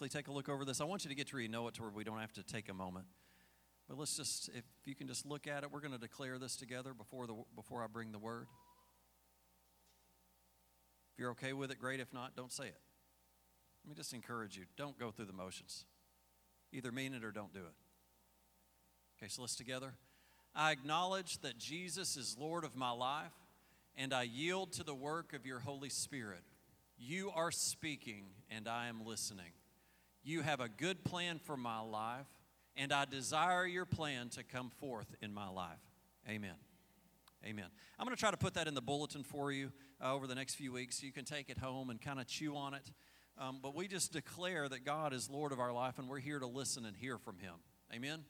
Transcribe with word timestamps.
quickly 0.00 0.18
take 0.18 0.28
a 0.28 0.32
look 0.32 0.48
over 0.48 0.64
this. 0.64 0.80
I 0.80 0.84
want 0.84 1.04
you 1.04 1.10
to 1.10 1.14
get 1.14 1.26
to 1.26 1.34
where 1.34 1.42
you 1.42 1.48
know 1.50 1.68
it 1.68 1.74
to 1.74 1.82
where 1.82 1.90
we 1.90 2.04
don't 2.04 2.20
have 2.20 2.32
to 2.32 2.42
take 2.42 2.70
a 2.70 2.74
moment. 2.74 3.04
But 3.86 3.98
let's 3.98 4.16
just, 4.16 4.48
if 4.54 4.64
you 4.86 4.94
can 4.94 5.06
just 5.06 5.26
look 5.26 5.46
at 5.46 5.62
it, 5.62 5.70
we're 5.70 5.80
going 5.80 5.92
to 5.92 5.98
declare 5.98 6.38
this 6.38 6.56
together 6.56 6.94
before, 6.94 7.26
the, 7.26 7.34
before 7.54 7.84
I 7.84 7.86
bring 7.86 8.10
the 8.10 8.18
word. 8.18 8.46
If 11.12 11.18
you're 11.18 11.32
okay 11.32 11.52
with 11.52 11.70
it, 11.70 11.78
great. 11.78 12.00
If 12.00 12.14
not, 12.14 12.34
don't 12.34 12.50
say 12.50 12.64
it. 12.64 12.80
Let 13.84 13.90
me 13.90 13.94
just 13.94 14.14
encourage 14.14 14.56
you 14.56 14.64
don't 14.78 14.98
go 14.98 15.10
through 15.10 15.26
the 15.26 15.34
motions. 15.34 15.84
Either 16.72 16.90
mean 16.90 17.12
it 17.12 17.22
or 17.22 17.30
don't 17.30 17.52
do 17.52 17.60
it. 17.60 17.74
Okay, 19.18 19.28
so 19.28 19.42
let's 19.42 19.54
together. 19.54 19.92
I 20.54 20.70
acknowledge 20.70 21.42
that 21.42 21.58
Jesus 21.58 22.16
is 22.16 22.38
Lord 22.40 22.64
of 22.64 22.74
my 22.74 22.90
life, 22.90 23.34
and 23.98 24.14
I 24.14 24.22
yield 24.22 24.72
to 24.72 24.82
the 24.82 24.94
work 24.94 25.34
of 25.34 25.44
your 25.44 25.58
Holy 25.58 25.90
Spirit. 25.90 26.44
You 26.96 27.30
are 27.34 27.50
speaking, 27.50 28.28
and 28.50 28.66
I 28.66 28.86
am 28.86 29.04
listening. 29.04 29.52
You 30.22 30.42
have 30.42 30.60
a 30.60 30.68
good 30.68 31.04
plan 31.04 31.38
for 31.38 31.56
my 31.56 31.80
life, 31.80 32.26
and 32.76 32.92
I 32.92 33.04
desire 33.04 33.66
your 33.66 33.86
plan 33.86 34.28
to 34.30 34.42
come 34.42 34.70
forth 34.70 35.14
in 35.20 35.32
my 35.32 35.48
life. 35.48 35.80
Amen. 36.28 36.54
Amen. 37.44 37.66
I'm 37.98 38.04
going 38.04 38.14
to 38.14 38.20
try 38.20 38.30
to 38.30 38.36
put 38.36 38.54
that 38.54 38.68
in 38.68 38.74
the 38.74 38.82
bulletin 38.82 39.24
for 39.24 39.50
you 39.50 39.72
uh, 40.02 40.14
over 40.14 40.26
the 40.26 40.34
next 40.34 40.56
few 40.56 40.72
weeks 40.72 41.00
so 41.00 41.06
you 41.06 41.12
can 41.12 41.24
take 41.24 41.48
it 41.48 41.58
home 41.58 41.88
and 41.88 42.00
kind 42.00 42.20
of 42.20 42.26
chew 42.26 42.54
on 42.54 42.74
it. 42.74 42.92
Um, 43.38 43.60
but 43.62 43.74
we 43.74 43.88
just 43.88 44.12
declare 44.12 44.68
that 44.68 44.84
God 44.84 45.14
is 45.14 45.30
Lord 45.30 45.52
of 45.52 45.58
our 45.58 45.72
life, 45.72 45.98
and 45.98 46.08
we're 46.08 46.18
here 46.18 46.38
to 46.38 46.46
listen 46.46 46.84
and 46.84 46.94
hear 46.94 47.16
from 47.16 47.38
Him. 47.38 47.54
Amen 47.94 48.24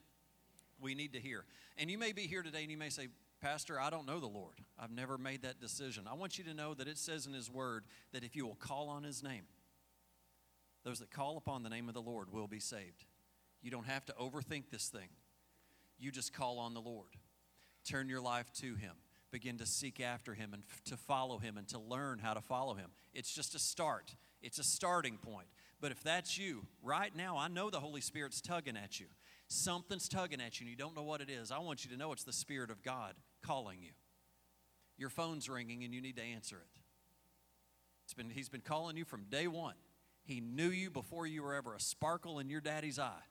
we 0.81 0.95
need 0.95 1.13
to 1.13 1.21
hear. 1.21 1.45
And 1.77 1.91
you 1.91 1.99
may 1.99 2.13
be 2.13 2.23
here 2.23 2.43
today 2.43 2.63
and 2.63 2.71
you 2.71 2.77
may 2.77 2.89
say, 2.89 3.09
Pastor, 3.41 3.81
I 3.81 3.91
don't 3.91 4.07
know 4.07 4.21
the 4.21 4.27
Lord. 4.27 4.55
I've 4.79 4.91
never 4.91 5.17
made 5.17 5.43
that 5.43 5.61
decision. 5.61 6.05
I 6.11 6.15
want 6.15 6.39
you 6.39 6.45
to 6.45 6.55
know 6.55 6.75
that 6.75 6.89
it 6.89 6.99
says 6.99 7.27
in 7.27 7.33
His 7.33 7.51
Word 7.51 7.85
that 8.13 8.25
if 8.25 8.37
you 8.37 8.47
will 8.47 8.57
call 8.57 8.89
on 8.89 9.03
His 9.03 9.23
name, 9.23 9.43
those 10.85 11.01
that 11.01 11.11
call 11.11 11.37
upon 11.37 11.63
the 11.63 11.71
name 11.71 11.89
of 11.89 11.95
the 11.95 12.03
Lord 12.03 12.33
will 12.33 12.49
be 12.49 12.61
saved. 12.61 13.05
You 13.63 13.71
don't 13.71 13.87
have 13.87 14.05
to 14.07 14.15
overthink 14.15 14.65
this 14.71 14.89
thing. 14.89 15.09
You 15.99 16.11
just 16.11 16.33
call 16.33 16.59
on 16.59 16.75
the 16.75 16.81
Lord. 16.81 17.11
Turn 17.85 18.09
your 18.09 18.21
life 18.21 18.51
to 18.61 18.75
Him. 18.75 18.95
Begin 19.31 19.59
to 19.59 19.67
seek 19.67 20.01
after 20.01 20.35
Him 20.35 20.55
and 20.55 20.63
f- 20.69 20.83
to 20.85 20.97
follow 20.97 21.39
Him 21.39 21.57
and 21.57 21.69
to 21.69 21.79
learn 21.79 22.19
how 22.19 22.35
to 22.35 22.41
follow 22.41 22.75
Him. 22.75 22.91
It's 23.13 23.33
just 23.33 23.55
a 23.55 23.59
start, 23.59 24.15
it's 24.43 24.59
a 24.59 24.65
starting 24.65 25.19
point. 25.19 25.47
But 25.81 25.93
if 25.93 26.03
that's 26.03 26.37
you, 26.37 26.67
right 26.83 27.15
now, 27.15 27.39
I 27.39 27.49
know 27.49 27.71
the 27.71 27.81
Holy 27.81 28.03
Spirit's 28.03 28.41
tugging 28.43 28.77
at 28.77 29.01
you 29.01 29.07
something's 29.51 30.09
tugging 30.09 30.41
at 30.41 30.61
you 30.61 30.65
and 30.65 30.71
you 30.71 30.77
don't 30.77 30.97
know 30.97 31.03
what 31.03 31.21
it 31.21 31.29
is, 31.29 31.51
I 31.51 31.59
want 31.59 31.85
you 31.85 31.91
to 31.91 31.97
know 31.97 32.13
it's 32.13 32.25
the 32.25 32.33
Spirit 32.33 32.71
of 32.71 32.83
God 32.83 33.15
calling 33.43 33.83
you. 33.83 33.91
Your 34.97 35.11
phone's 35.11 35.49
ringing 35.49 35.83
and 35.85 35.93
you 35.93 36.01
need 36.01 36.17
to 36.17 36.23
answer 36.23 36.57
it. 36.57 36.81
It's 38.05 38.15
been, 38.15 38.31
he's 38.31 38.49
been 38.49 38.61
calling 38.61 38.97
you 38.97 39.05
from 39.05 39.25
day 39.29 39.49
one. 39.49 39.75
He 40.23 40.41
knew 40.41 40.69
you 40.69 40.91
before 40.91 41.27
you 41.27 41.43
were 41.43 41.55
ever 41.55 41.75
a 41.75 41.81
sparkle 41.81 42.39
in 42.39 42.49
your 42.49 42.61
daddy's 42.61 42.99
eye. 42.99 43.23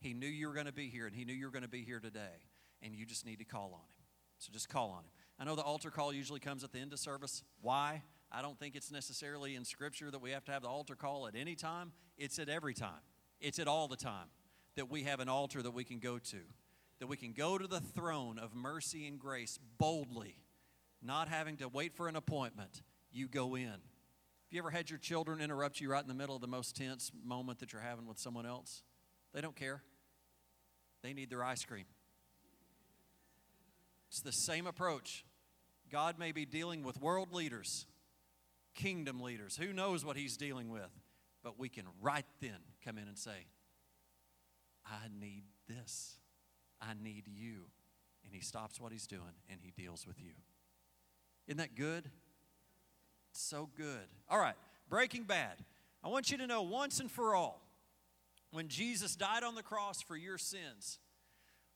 He 0.00 0.14
knew 0.14 0.26
you 0.26 0.48
were 0.48 0.54
going 0.54 0.66
to 0.66 0.72
be 0.72 0.88
here 0.88 1.06
and 1.06 1.14
he 1.14 1.24
knew 1.24 1.32
you 1.32 1.46
were 1.46 1.52
going 1.52 1.62
to 1.62 1.68
be 1.68 1.84
here 1.84 2.00
today. 2.00 2.48
And 2.82 2.94
you 2.94 3.06
just 3.06 3.24
need 3.24 3.38
to 3.38 3.44
call 3.44 3.72
on 3.74 3.80
him. 3.80 4.06
So 4.38 4.50
just 4.52 4.68
call 4.68 4.90
on 4.90 5.04
him. 5.04 5.10
I 5.38 5.44
know 5.44 5.54
the 5.54 5.62
altar 5.62 5.90
call 5.90 6.12
usually 6.12 6.40
comes 6.40 6.64
at 6.64 6.72
the 6.72 6.80
end 6.80 6.92
of 6.92 6.98
service. 6.98 7.44
Why? 7.60 8.02
I 8.30 8.42
don't 8.42 8.58
think 8.58 8.74
it's 8.74 8.90
necessarily 8.90 9.54
in 9.54 9.64
Scripture 9.64 10.10
that 10.10 10.20
we 10.20 10.30
have 10.30 10.44
to 10.46 10.52
have 10.52 10.62
the 10.62 10.68
altar 10.68 10.96
call 10.96 11.28
at 11.28 11.36
any 11.36 11.54
time. 11.54 11.92
It's 12.16 12.38
at 12.38 12.48
every 12.48 12.74
time, 12.74 13.02
it's 13.40 13.58
at 13.58 13.68
all 13.68 13.88
the 13.88 13.96
time 13.96 14.28
that 14.76 14.90
we 14.90 15.02
have 15.02 15.20
an 15.20 15.28
altar 15.28 15.62
that 15.62 15.72
we 15.72 15.84
can 15.84 15.98
go 15.98 16.18
to, 16.18 16.38
that 16.98 17.06
we 17.06 17.16
can 17.16 17.32
go 17.32 17.58
to 17.58 17.66
the 17.66 17.80
throne 17.80 18.38
of 18.38 18.54
mercy 18.54 19.06
and 19.06 19.18
grace 19.18 19.58
boldly, 19.78 20.36
not 21.02 21.28
having 21.28 21.56
to 21.58 21.68
wait 21.68 21.94
for 21.94 22.08
an 22.08 22.16
appointment. 22.16 22.82
You 23.12 23.28
go 23.28 23.54
in. 23.54 23.76
You 24.52 24.58
ever 24.58 24.70
had 24.70 24.90
your 24.90 24.98
children 24.98 25.40
interrupt 25.40 25.80
you 25.80 25.90
right 25.90 26.02
in 26.02 26.08
the 26.08 26.14
middle 26.14 26.34
of 26.34 26.42
the 26.42 26.46
most 26.46 26.76
tense 26.76 27.10
moment 27.24 27.60
that 27.60 27.72
you're 27.72 27.80
having 27.80 28.06
with 28.06 28.18
someone 28.18 28.44
else? 28.44 28.82
They 29.32 29.40
don't 29.40 29.56
care. 29.56 29.82
They 31.02 31.14
need 31.14 31.30
their 31.30 31.42
ice 31.42 31.64
cream. 31.64 31.86
It's 34.10 34.20
the 34.20 34.30
same 34.30 34.66
approach. 34.66 35.24
God 35.90 36.18
may 36.18 36.32
be 36.32 36.44
dealing 36.44 36.82
with 36.82 37.00
world 37.00 37.32
leaders, 37.32 37.86
kingdom 38.74 39.20
leaders. 39.20 39.56
Who 39.56 39.72
knows 39.72 40.04
what 40.04 40.18
He's 40.18 40.36
dealing 40.36 40.68
with? 40.68 40.90
But 41.42 41.58
we 41.58 41.70
can 41.70 41.84
right 42.02 42.26
then 42.42 42.58
come 42.84 42.98
in 42.98 43.08
and 43.08 43.16
say, 43.16 43.46
I 44.84 45.08
need 45.18 45.44
this. 45.66 46.18
I 46.78 46.92
need 47.02 47.24
you. 47.26 47.68
And 48.24 48.34
he 48.34 48.40
stops 48.40 48.78
what 48.78 48.92
he's 48.92 49.06
doing 49.06 49.34
and 49.50 49.60
he 49.62 49.70
deals 49.70 50.06
with 50.06 50.20
you. 50.20 50.32
Isn't 51.46 51.58
that 51.58 51.74
good? 51.74 52.10
So 53.32 53.68
good. 53.76 54.06
All 54.28 54.38
right, 54.38 54.54
Breaking 54.88 55.24
Bad. 55.24 55.56
I 56.04 56.08
want 56.08 56.30
you 56.30 56.38
to 56.38 56.46
know 56.46 56.62
once 56.62 57.00
and 57.00 57.10
for 57.10 57.34
all 57.34 57.62
when 58.50 58.68
Jesus 58.68 59.16
died 59.16 59.42
on 59.42 59.54
the 59.54 59.62
cross 59.62 60.02
for 60.02 60.16
your 60.16 60.36
sins, 60.36 60.98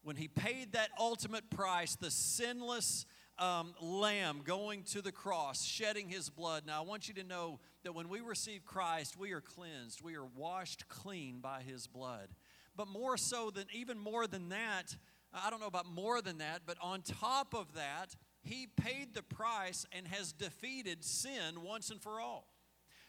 when 0.03 0.17
he 0.17 0.29
paid 0.29 0.73
that 0.73 0.91
ultimate 1.01 1.49
price, 1.51 1.97
the 1.97 2.11
sinless 2.11 3.07
um, 3.39 3.75
lamb 3.81 4.43
going 4.45 4.83
to 4.85 5.01
the 5.01 5.13
cross, 5.13 5.65
shedding 5.65 6.09
his 6.09 6.29
blood. 6.29 6.65
Now, 6.67 6.83
I 6.83 6.87
want 6.87 7.09
you 7.09 7.15
to 7.15 7.25
know 7.25 7.61
that 7.83 7.95
when 7.95 8.09
we 8.09 8.21
receive 8.21 8.65
Christ, 8.65 9.19
we 9.19 9.33
are 9.33 9.41
cleansed, 9.41 10.03
we 10.03 10.17
are 10.17 10.27
washed 10.37 10.89
clean 10.89 11.41
by 11.41 11.63
his 11.63 11.87
blood. 11.87 12.29
But 12.77 12.89
more 12.89 13.17
so 13.17 13.51
than, 13.51 13.65
even 13.73 13.99
more 13.99 14.27
than 14.27 14.51
that, 14.51 14.95
I 15.33 15.51
don't 15.51 15.61
know 15.61 15.67
about 15.67 15.87
more 15.87 16.21
than 16.21 16.39
that, 16.39 16.63
but 16.67 16.77
on 16.81 17.03
top 17.03 17.55
of 17.55 17.75
that, 17.75 18.15
he 18.47 18.67
paid 18.67 19.15
the 19.15 19.23
price 19.23 19.87
and 19.93 20.07
has 20.09 20.33
defeated 20.33 21.05
sin 21.05 21.63
once 21.63 21.91
and 21.91 22.01
for 22.01 22.21
all. 22.21 22.49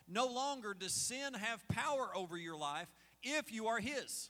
No 0.08 0.28
longer 0.28 0.74
does 0.74 0.94
sin 0.94 1.34
have 1.34 1.68
power 1.68 2.10
over 2.16 2.38
your 2.38 2.58
life 2.58 2.88
if 3.24 3.52
you 3.52 3.68
are 3.68 3.80
his. 3.80 4.30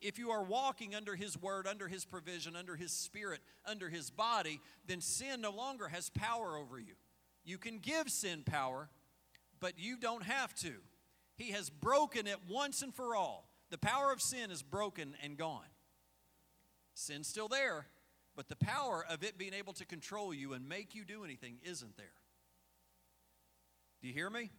If 0.00 0.18
you 0.18 0.30
are 0.30 0.42
walking 0.42 0.94
under 0.94 1.16
his 1.16 1.40
word, 1.40 1.66
under 1.66 1.88
his 1.88 2.04
provision, 2.04 2.54
under 2.54 2.76
his 2.76 2.92
spirit, 2.92 3.40
under 3.66 3.88
his 3.88 4.10
body, 4.10 4.60
then 4.86 5.00
sin 5.00 5.40
no 5.40 5.50
longer 5.50 5.88
has 5.88 6.08
power 6.10 6.56
over 6.56 6.78
you. 6.78 6.94
You 7.44 7.58
can 7.58 7.78
give 7.78 8.08
sin 8.08 8.42
power, 8.44 8.88
but 9.60 9.74
you 9.76 9.96
don't 9.96 10.22
have 10.22 10.54
to. 10.56 10.74
He 11.36 11.50
has 11.50 11.68
broken 11.68 12.26
it 12.26 12.38
once 12.48 12.82
and 12.82 12.94
for 12.94 13.16
all. 13.16 13.48
The 13.70 13.78
power 13.78 14.12
of 14.12 14.22
sin 14.22 14.50
is 14.50 14.62
broken 14.62 15.14
and 15.22 15.36
gone. 15.36 15.66
Sin's 16.94 17.28
still 17.28 17.48
there, 17.48 17.86
but 18.38 18.48
the 18.48 18.54
power 18.54 19.04
of 19.10 19.24
it 19.24 19.36
being 19.36 19.52
able 19.52 19.72
to 19.72 19.84
control 19.84 20.32
you 20.32 20.52
and 20.52 20.68
make 20.68 20.94
you 20.94 21.04
do 21.04 21.24
anything 21.24 21.56
isn't 21.64 21.96
there. 21.96 22.06
Do 24.00 24.06
you 24.06 24.14
hear 24.14 24.30
me? 24.30 24.52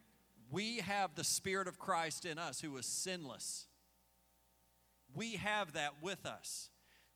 We 0.51 0.79
have 0.79 1.15
the 1.15 1.23
Spirit 1.23 1.65
of 1.69 1.79
Christ 1.79 2.25
in 2.25 2.37
us 2.37 2.59
who 2.59 2.75
is 2.75 2.85
sinless. 2.85 3.67
We 5.15 5.37
have 5.37 5.71
that 5.73 5.93
with 6.01 6.25
us. 6.25 6.69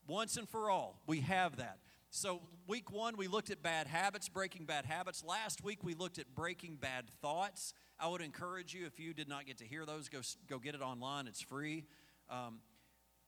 Once 0.07 0.37
and 0.37 0.47
for 0.47 0.69
all, 0.69 1.01
we 1.05 1.19
have 1.19 1.57
that. 1.57 1.79
So, 2.11 2.39
week 2.65 2.89
one, 2.93 3.17
we 3.17 3.27
looked 3.27 3.49
at 3.49 3.61
bad 3.61 3.87
habits, 3.87 4.29
breaking 4.29 4.65
bad 4.65 4.85
habits. 4.85 5.21
Last 5.21 5.65
week, 5.65 5.83
we 5.83 5.95
looked 5.95 6.17
at 6.17 6.33
breaking 6.33 6.77
bad 6.77 7.09
thoughts. 7.21 7.73
I 7.99 8.07
would 8.07 8.21
encourage 8.21 8.73
you, 8.73 8.85
if 8.85 9.01
you 9.01 9.13
did 9.13 9.27
not 9.27 9.45
get 9.45 9.57
to 9.57 9.65
hear 9.65 9.85
those, 9.85 10.07
go, 10.07 10.21
go 10.47 10.59
get 10.59 10.75
it 10.75 10.81
online. 10.81 11.27
It's 11.27 11.41
free. 11.41 11.83
Um, 12.29 12.59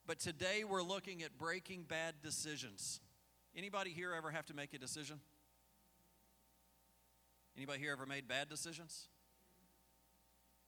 but 0.07 0.19
today 0.19 0.63
we're 0.63 0.84
looking 0.84 1.22
at 1.22 1.38
breaking 1.38 1.84
bad 1.90 2.13
decisions. 2.24 3.01
Anybody 3.56 3.92
here 3.92 4.14
ever 4.14 4.32
have 4.32 4.46
to 4.48 4.54
make 4.54 4.74
a 4.74 4.78
decision? 4.78 5.20
Anybody 7.56 7.80
here 7.80 7.94
ever 7.94 8.06
made 8.06 8.28
bad 8.28 8.50
decisions? 8.50 9.08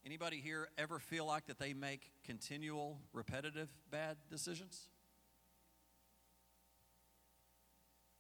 Anybody 0.06 0.38
here 0.38 0.70
ever 0.78 1.00
feel 1.00 1.26
like 1.26 1.48
that 1.48 1.60
they 1.60 1.74
make 1.74 2.12
continual, 2.24 3.00
repetitive 3.12 3.68
bad 3.92 4.16
decisions? 4.30 4.88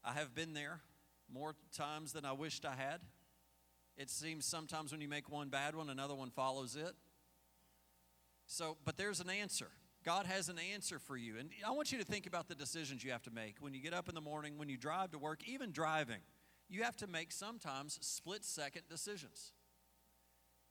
I 0.03 0.13
have 0.13 0.35
been 0.35 0.53
there 0.53 0.81
more 1.33 1.55
times 1.73 2.11
than 2.11 2.25
I 2.25 2.33
wished 2.33 2.65
I 2.65 2.75
had. 2.75 2.99
It 3.97 4.09
seems 4.09 4.45
sometimes 4.45 4.91
when 4.91 4.99
you 4.99 5.07
make 5.07 5.29
one 5.29 5.47
bad 5.47 5.75
one, 5.75 5.89
another 5.89 6.13
one 6.13 6.29
follows 6.29 6.75
it. 6.75 6.93
So, 8.47 8.77
but 8.83 8.97
there's 8.97 9.21
an 9.21 9.29
answer. 9.29 9.69
God 10.07 10.25
has 10.25 10.47
an 10.47 10.57
answer 10.73 10.99
for 10.99 11.17
you. 11.17 11.37
And 11.37 11.49
I 11.67 11.71
want 11.71 11.91
you 11.91 11.97
to 11.97 12.05
think 12.05 12.27
about 12.27 12.47
the 12.47 12.55
decisions 12.55 13.03
you 13.03 13.11
have 13.11 13.23
to 13.23 13.29
make. 13.29 13.57
When 13.59 13.73
you 13.73 13.81
get 13.81 13.93
up 13.93 14.07
in 14.07 14.15
the 14.15 14.21
morning, 14.21 14.57
when 14.57 14.69
you 14.69 14.77
drive 14.77 15.11
to 15.11 15.19
work, 15.19 15.41
even 15.45 15.73
driving, 15.73 16.21
you 16.69 16.83
have 16.83 16.95
to 16.97 17.07
make 17.07 17.33
sometimes 17.33 17.99
split 18.01 18.45
second 18.45 18.83
decisions. 18.89 19.51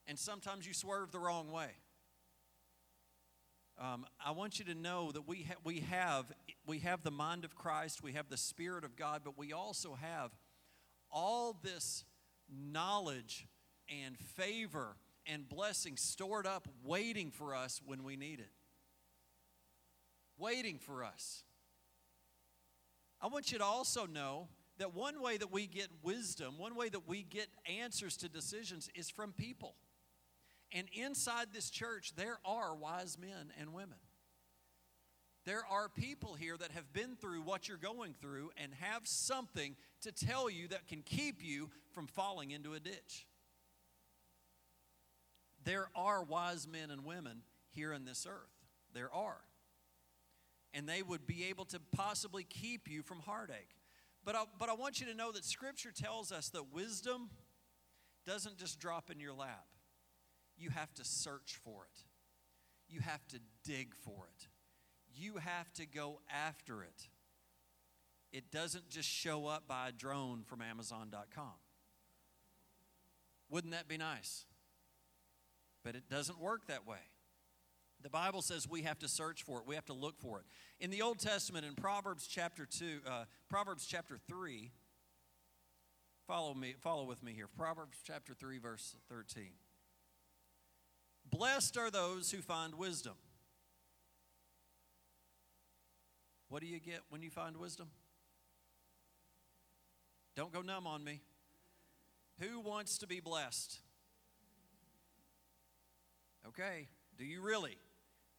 And 0.07 0.19
sometimes 0.19 0.67
you 0.67 0.73
swerve 0.73 1.13
the 1.13 1.19
wrong 1.19 1.53
way. 1.53 1.69
Um, 3.79 4.07
I 4.25 4.31
want 4.31 4.59
you 4.59 4.65
to 4.65 4.75
know 4.75 5.13
that 5.13 5.29
we, 5.29 5.43
ha- 5.43 5.61
we, 5.63 5.81
have, 5.81 6.33
we 6.67 6.79
have 6.79 7.03
the 7.03 7.11
mind 7.11 7.45
of 7.45 7.55
Christ, 7.55 8.03
we 8.03 8.13
have 8.13 8.31
the 8.31 8.39
Spirit 8.39 8.85
of 8.85 8.97
God, 8.97 9.21
but 9.23 9.37
we 9.37 9.53
also 9.53 9.99
have 10.01 10.31
all 11.11 11.59
this 11.63 12.07
knowledge 12.51 13.47
and 13.87 14.17
favor 14.19 14.97
and 15.27 15.47
blessing 15.47 15.99
stored 15.99 16.47
up, 16.47 16.69
waiting 16.83 17.31
for 17.31 17.55
us 17.55 17.83
when 17.85 18.03
we 18.03 18.17
need 18.17 18.41
it. 18.41 18.56
Waiting 20.39 20.79
for 20.79 21.05
us. 21.05 21.43
I 23.21 23.29
want 23.29 23.53
you 23.53 23.59
to 23.59 23.65
also 23.65 24.07
know 24.07 24.49
that 24.79 24.95
one 24.95 25.23
way 25.23 25.37
that 25.39 25.51
we 25.51 25.67
get 25.67 25.89
wisdom, 26.03 26.59
one 26.59 26.75
way 26.77 26.89
that 26.89 27.09
we 27.09 27.23
get 27.23 27.49
answers 27.81 28.17
to 28.19 28.29
decisions 28.29 28.91
is 28.95 29.09
from 29.09 29.33
people. 29.33 29.75
And 30.73 30.87
inside 30.93 31.49
this 31.53 31.71
church, 31.71 32.15
there 32.17 32.39
are 32.45 32.75
wise 32.75 33.17
men 33.19 33.53
and 33.59 33.73
women. 33.73 33.99
There 35.47 35.65
are 35.71 35.89
people 35.89 36.35
here 36.35 36.57
that 36.57 36.73
have 36.73 36.93
been 36.93 37.15
through 37.15 37.43
what 37.43 37.69
you're 37.69 37.77
going 37.77 38.15
through 38.21 38.51
and 38.57 38.75
have 38.81 39.07
something 39.07 39.77
to 40.03 40.11
tell 40.11 40.51
you 40.51 40.69
that 40.69 40.89
can 40.89 41.03
keep 41.03 41.43
you 41.43 41.71
from 41.95 42.09
falling 42.09 42.51
into 42.51 42.75
a 42.75 42.81
ditch. 42.81 43.27
There 45.65 45.89
are 45.95 46.23
wise 46.23 46.67
men 46.67 46.91
and 46.91 47.05
women 47.05 47.43
here 47.71 47.93
in 47.93 48.05
this 48.05 48.27
earth. 48.29 48.67
There 48.93 49.13
are. 49.13 49.41
And 50.77 50.87
they 50.87 51.03
would 51.03 51.27
be 51.27 51.47
able 51.49 51.65
to 51.67 51.81
possibly 51.93 52.45
keep 52.45 52.87
you 52.89 53.03
from 53.03 53.21
heartache. 53.21 53.75
But 54.25 54.37
I, 54.37 54.43
but 54.59 54.69
I 54.69 54.75
want 54.75 55.01
you 55.01 55.07
to 55.07 55.15
know 55.15 55.33
that 55.33 55.45
Scripture 55.45 55.91
tells 55.91 56.31
us 56.33 56.51
that 56.51 56.73
wisdom 56.73 57.31
doesn't 58.27 58.59
just 58.59 58.79
drop 58.79 59.11
in 59.11 59.19
your 59.19 59.33
lap. 59.33 59.67
You 60.59 60.71
have 60.71 60.93
to 60.95 61.05
search 61.05 61.59
for 61.65 61.85
it, 61.85 62.03
you 62.89 63.01
have 63.01 63.27
to 63.29 63.39
dig 63.65 63.95
for 63.95 64.27
it, 64.27 64.49
you 65.15 65.37
have 65.37 65.73
to 65.75 65.87
go 65.87 66.21
after 66.31 66.83
it. 66.83 67.09
It 68.33 68.51
doesn't 68.51 68.91
just 68.91 69.09
show 69.09 69.47
up 69.47 69.67
by 69.67 69.89
a 69.89 69.93
drone 69.93 70.43
from 70.45 70.61
Amazon.com. 70.61 71.55
Wouldn't 73.49 73.73
that 73.73 73.89
be 73.89 73.97
nice? 73.97 74.45
But 75.85 75.95
it 75.95 76.09
doesn't 76.11 76.39
work 76.39 76.67
that 76.67 76.87
way. 76.87 76.99
The 78.03 78.11
Bible 78.11 78.43
says 78.43 78.69
we 78.69 78.83
have 78.83 78.99
to 79.01 79.09
search 79.09 79.43
for 79.43 79.59
it. 79.59 79.67
We 79.67 79.75
have 79.75 79.87
to 79.87 79.93
look 79.93 80.21
for 80.21 80.39
it. 80.39 80.45
In 80.79 80.91
the 80.91 81.03
Old 81.03 81.19
Testament, 81.19 81.67
in 81.67 81.75
Proverbs 81.75 82.27
chapter 82.27 82.65
two, 82.65 83.01
uh, 83.07 83.25
Proverbs 83.49 83.85
chapter 83.85 84.17
three. 84.29 84.71
Follow 86.27 86.55
me. 86.55 86.75
Follow 86.81 87.05
with 87.05 87.23
me 87.23 87.33
here. 87.33 87.49
Proverbs 87.49 87.99
chapter 88.05 88.35
three, 88.35 88.59
verse 88.59 88.97
thirteen. 89.09 89.53
Blessed 91.29 91.77
are 91.77 91.91
those 91.91 92.31
who 92.31 92.39
find 92.39 92.75
wisdom. 92.77 93.15
What 96.49 96.63
do 96.63 96.69
you 96.69 96.79
get 96.79 97.01
when 97.09 97.23
you 97.23 97.31
find 97.31 97.57
wisdom? 97.57 97.89
Don't 100.37 100.53
go 100.53 100.61
numb 100.61 100.87
on 100.87 101.03
me. 101.03 101.23
Who 102.41 102.61
wants 102.61 102.99
to 102.99 103.09
be 103.09 103.19
blessed? 103.19 103.81
Okay, 106.47 106.87
do 107.19 107.25
you 107.25 107.41
really? 107.41 107.79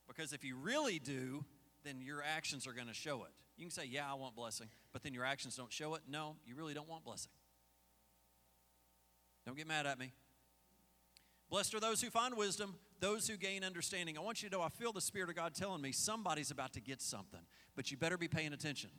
Because 0.08 0.34
if 0.34 0.44
you 0.44 0.56
really 0.56 1.00
do, 1.00 1.44
then 1.84 2.02
your 2.02 2.24
actions 2.24 2.66
are 2.68 2.74
going 2.74 2.88
to 2.88 2.94
show 2.94 3.24
it. 3.24 3.32
You 3.58 3.66
can 3.66 3.72
say, 3.72 3.86
Yeah, 3.86 4.10
I 4.10 4.14
want 4.16 4.36
blessing, 4.36 4.68
but 4.94 5.04
then 5.04 5.14
your 5.14 5.26
actions 5.26 5.56
don't 5.56 5.72
show 5.72 5.96
it. 5.96 6.02
No, 6.10 6.36
you 6.46 6.56
really 6.56 6.74
don't 6.74 6.88
want 6.88 7.04
blessing. 7.04 7.32
Don't 9.46 9.58
get 9.58 9.68
mad 9.68 9.86
at 9.86 9.98
me. 9.98 10.12
Blessed 11.50 11.74
are 11.74 11.80
those 11.80 12.02
who 12.02 12.10
find 12.10 12.36
wisdom, 12.36 12.76
those 13.00 13.28
who 13.28 13.38
gain 13.38 13.64
understanding. 13.64 14.18
I 14.18 14.22
want 14.22 14.44
you 14.44 14.50
to 14.50 14.58
know 14.58 14.62
I 14.62 14.70
feel 14.70 14.92
the 14.92 15.02
Spirit 15.02 15.30
of 15.30 15.36
God 15.36 15.56
telling 15.56 15.82
me 15.82 15.94
somebody's 15.94 16.52
about 16.52 16.74
to 16.74 16.82
get 16.82 17.02
something, 17.02 17.40
but 17.76 17.90
you 17.90 17.98
better 17.98 18.18
be 18.18 18.28
paying 18.28 18.54
attention. 18.54 18.90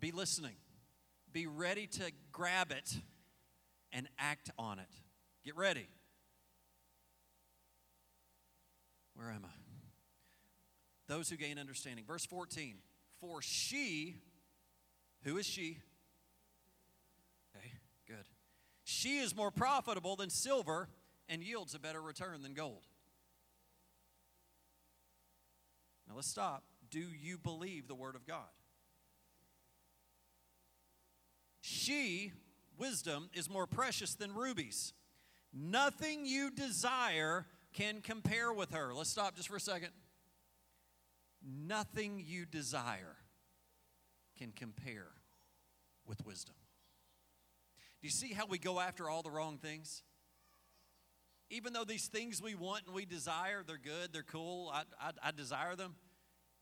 Be 0.00 0.12
listening. 0.12 0.56
Be 1.32 1.46
ready 1.46 1.86
to 1.86 2.10
grab 2.32 2.72
it 2.72 2.96
and 3.92 4.08
act 4.18 4.50
on 4.58 4.78
it. 4.78 4.88
Get 5.44 5.56
ready. 5.56 5.88
Where 9.16 9.30
am 9.30 9.44
I? 9.44 9.54
Those 11.08 11.28
who 11.30 11.36
gain 11.36 11.58
understanding. 11.58 12.04
Verse 12.06 12.26
14. 12.26 12.76
For 13.20 13.40
she, 13.40 14.16
who 15.22 15.38
is 15.38 15.46
she? 15.46 15.78
Okay, 17.56 17.72
good. 18.06 18.26
She 18.84 19.18
is 19.18 19.34
more 19.34 19.50
profitable 19.50 20.16
than 20.16 20.30
silver 20.30 20.88
and 21.28 21.42
yields 21.42 21.74
a 21.74 21.78
better 21.78 22.02
return 22.02 22.42
than 22.42 22.54
gold. 22.54 22.86
Now 26.08 26.14
let's 26.14 26.28
stop. 26.28 26.62
Do 26.90 27.00
you 27.00 27.38
believe 27.38 27.88
the 27.88 27.94
Word 27.94 28.14
of 28.14 28.26
God? 28.26 28.44
She, 31.60 32.32
wisdom, 32.78 33.28
is 33.34 33.50
more 33.50 33.66
precious 33.66 34.14
than 34.14 34.34
rubies. 34.34 34.92
Nothing 35.52 36.26
you 36.26 36.50
desire 36.50 37.46
can 37.76 38.00
compare 38.00 38.52
with 38.52 38.72
her. 38.72 38.94
Let's 38.94 39.10
stop 39.10 39.36
just 39.36 39.48
for 39.48 39.56
a 39.56 39.60
second. 39.60 39.90
Nothing 41.46 42.22
you 42.26 42.46
desire 42.46 43.16
can 44.38 44.50
compare 44.50 45.08
with 46.06 46.24
wisdom. 46.24 46.54
Do 48.00 48.06
you 48.06 48.10
see 48.10 48.32
how 48.32 48.46
we 48.46 48.58
go 48.58 48.80
after 48.80 49.10
all 49.10 49.22
the 49.22 49.30
wrong 49.30 49.58
things? 49.58 50.02
Even 51.50 51.72
though 51.72 51.84
these 51.84 52.06
things 52.08 52.42
we 52.42 52.54
want 52.54 52.86
and 52.86 52.94
we 52.94 53.04
desire, 53.04 53.62
they're 53.64 53.78
good, 53.78 54.12
they're 54.12 54.22
cool, 54.22 54.70
I, 54.72 54.82
I, 55.00 55.10
I 55.22 55.30
desire 55.30 55.76
them. 55.76 55.96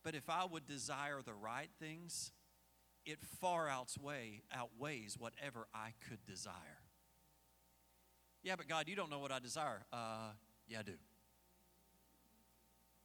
But 0.02 0.14
if 0.14 0.28
I 0.28 0.44
would 0.44 0.66
desire 0.66 1.20
the 1.24 1.32
right 1.32 1.70
things, 1.80 2.32
it 3.06 3.18
far 3.40 3.68
outweigh, 3.68 4.42
outweighs 4.52 5.16
whatever 5.18 5.66
I 5.72 5.92
could 6.08 6.24
desire. 6.26 6.52
Yeah, 8.42 8.56
but 8.56 8.68
God, 8.68 8.88
you 8.88 8.96
don't 8.96 9.10
know 9.10 9.20
what 9.20 9.32
I 9.32 9.38
desire. 9.38 9.86
Uh, 9.90 10.32
yeah, 10.68 10.80
I 10.80 10.82
do. 10.82 10.94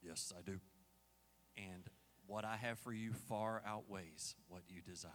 Yes, 0.02 0.32
I 0.38 0.42
do. 0.42 0.60
And 1.58 1.84
what 2.26 2.46
I 2.46 2.56
have 2.56 2.80
for 2.80 2.94
you 2.94 3.14
far 3.14 3.62
outweighs 3.66 4.36
what 4.48 4.62
you 4.70 4.82
desire. 4.82 5.12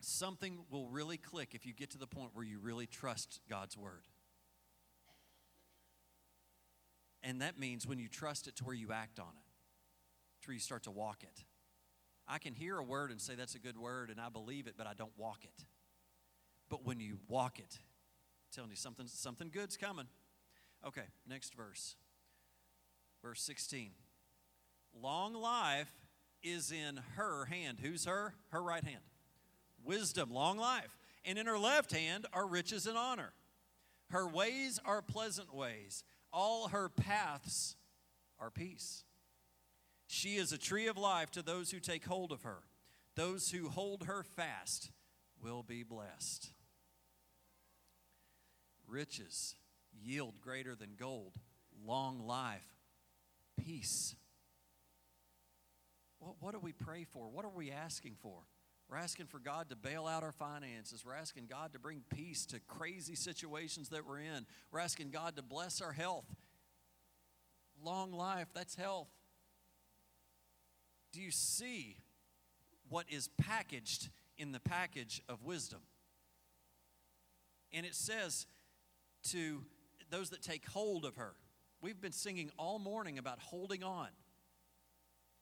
Something 0.00 0.58
will 0.70 0.88
really 0.88 1.16
click 1.16 1.50
if 1.54 1.66
you 1.66 1.72
get 1.72 1.90
to 1.90 1.98
the 1.98 2.06
point 2.06 2.30
where 2.32 2.44
you 2.44 2.58
really 2.58 2.86
trust 2.86 3.40
God's 3.48 3.76
word. 3.76 4.06
And 7.22 7.42
that 7.42 7.58
means 7.58 7.86
when 7.86 7.98
you 7.98 8.08
trust 8.08 8.46
it 8.46 8.56
to 8.56 8.64
where 8.64 8.74
you 8.74 8.92
act 8.92 9.18
on 9.18 9.26
it, 9.26 10.42
to 10.42 10.48
where 10.48 10.54
you 10.54 10.60
start 10.60 10.84
to 10.84 10.90
walk 10.90 11.22
it. 11.22 11.44
I 12.26 12.38
can 12.38 12.54
hear 12.54 12.78
a 12.78 12.82
word 12.82 13.10
and 13.10 13.20
say 13.20 13.34
that's 13.34 13.54
a 13.54 13.58
good 13.58 13.76
word 13.76 14.10
and 14.10 14.20
I 14.20 14.28
believe 14.28 14.66
it, 14.66 14.74
but 14.76 14.86
I 14.86 14.94
don't 14.94 15.12
walk 15.16 15.44
it. 15.44 15.64
But 16.68 16.84
when 16.84 17.00
you 17.00 17.18
walk 17.28 17.58
it, 17.58 17.78
telling 18.58 18.70
you 18.70 18.76
something, 18.76 19.06
something 19.06 19.50
good's 19.54 19.76
coming. 19.76 20.06
Okay, 20.84 21.04
next 21.28 21.54
verse. 21.54 21.94
Verse 23.22 23.40
16. 23.42 23.92
Long 25.00 25.32
life 25.32 25.92
is 26.42 26.72
in 26.72 26.98
her 27.14 27.44
hand. 27.44 27.78
Who's 27.80 28.06
her? 28.06 28.34
Her 28.48 28.60
right 28.60 28.82
hand. 28.82 29.04
Wisdom, 29.84 30.32
long 30.32 30.58
life. 30.58 30.98
And 31.24 31.38
in 31.38 31.46
her 31.46 31.56
left 31.56 31.92
hand 31.92 32.26
are 32.32 32.48
riches 32.48 32.88
and 32.88 32.98
honor. 32.98 33.32
Her 34.10 34.26
ways 34.26 34.80
are 34.84 35.02
pleasant 35.02 35.54
ways. 35.54 36.02
All 36.32 36.66
her 36.68 36.88
paths 36.88 37.76
are 38.40 38.50
peace. 38.50 39.04
She 40.08 40.34
is 40.34 40.50
a 40.50 40.58
tree 40.58 40.88
of 40.88 40.98
life 40.98 41.30
to 41.32 41.42
those 41.42 41.70
who 41.70 41.78
take 41.78 42.06
hold 42.06 42.32
of 42.32 42.42
her. 42.42 42.64
Those 43.14 43.52
who 43.52 43.68
hold 43.68 44.06
her 44.06 44.24
fast 44.24 44.90
will 45.40 45.62
be 45.62 45.84
blessed. 45.84 46.50
Riches 48.88 49.54
yield 49.92 50.40
greater 50.40 50.74
than 50.74 50.90
gold, 50.98 51.34
long 51.86 52.26
life, 52.26 52.66
peace. 53.62 54.14
What, 56.18 56.36
what 56.40 56.52
do 56.52 56.60
we 56.60 56.72
pray 56.72 57.04
for? 57.04 57.28
What 57.28 57.44
are 57.44 57.50
we 57.54 57.70
asking 57.70 58.16
for? 58.20 58.40
We're 58.90 58.96
asking 58.96 59.26
for 59.26 59.38
God 59.38 59.68
to 59.68 59.76
bail 59.76 60.06
out 60.06 60.22
our 60.22 60.32
finances. 60.32 61.04
We're 61.04 61.14
asking 61.14 61.46
God 61.46 61.74
to 61.74 61.78
bring 61.78 62.02
peace 62.14 62.46
to 62.46 62.60
crazy 62.60 63.14
situations 63.14 63.90
that 63.90 64.06
we're 64.06 64.20
in. 64.20 64.46
We're 64.72 64.80
asking 64.80 65.10
God 65.10 65.36
to 65.36 65.42
bless 65.42 65.82
our 65.82 65.92
health. 65.92 66.24
Long 67.82 68.12
life, 68.12 68.48
that's 68.54 68.74
health. 68.74 69.08
Do 71.12 71.20
you 71.20 71.30
see 71.30 71.96
what 72.88 73.06
is 73.10 73.28
packaged 73.38 74.08
in 74.38 74.52
the 74.52 74.60
package 74.60 75.22
of 75.28 75.44
wisdom? 75.44 75.80
And 77.72 77.84
it 77.84 77.94
says 77.94 78.46
to 79.32 79.62
those 80.10 80.30
that 80.30 80.42
take 80.42 80.66
hold 80.68 81.04
of 81.04 81.16
her. 81.16 81.34
We've 81.80 82.00
been 82.00 82.12
singing 82.12 82.50
all 82.58 82.78
morning 82.78 83.18
about 83.18 83.38
holding 83.38 83.82
on. 83.82 84.08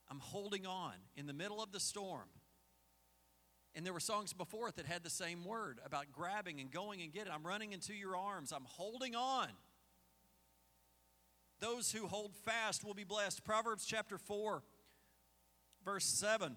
I'm 0.09 0.19
holding 0.19 0.65
on 0.65 0.93
in 1.15 1.25
the 1.25 1.33
middle 1.33 1.61
of 1.61 1.71
the 1.71 1.79
storm. 1.79 2.27
And 3.75 3.85
there 3.85 3.93
were 3.93 3.99
songs 3.99 4.33
before 4.33 4.69
it 4.69 4.75
that 4.77 4.85
had 4.85 5.03
the 5.03 5.09
same 5.09 5.43
word 5.43 5.79
about 5.85 6.11
grabbing 6.11 6.59
and 6.59 6.71
going 6.71 7.01
and 7.01 7.11
getting. 7.11 7.31
I'm 7.31 7.45
running 7.45 7.73
into 7.73 7.93
your 7.93 8.15
arms. 8.15 8.51
I'm 8.51 8.65
holding 8.65 9.15
on. 9.15 9.49
Those 11.59 11.91
who 11.91 12.07
hold 12.07 12.35
fast 12.35 12.83
will 12.83 12.93
be 12.93 13.03
blessed. 13.03 13.43
Proverbs 13.43 13.85
chapter 13.85 14.17
4, 14.17 14.63
verse 15.83 16.05
7 16.05 16.55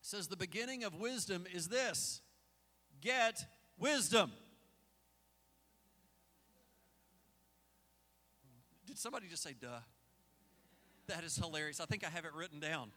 says, 0.00 0.28
The 0.28 0.36
beginning 0.36 0.84
of 0.84 0.94
wisdom 0.94 1.44
is 1.52 1.68
this 1.68 2.22
get 3.00 3.44
wisdom. 3.78 4.32
Did 8.86 8.98
somebody 8.98 9.26
just 9.28 9.42
say, 9.42 9.54
duh? 9.60 9.68
That 11.08 11.24
is 11.24 11.36
hilarious. 11.36 11.80
I 11.80 11.84
think 11.86 12.04
I 12.04 12.10
have 12.10 12.24
it 12.24 12.34
written 12.34 12.60
down. 12.60 12.90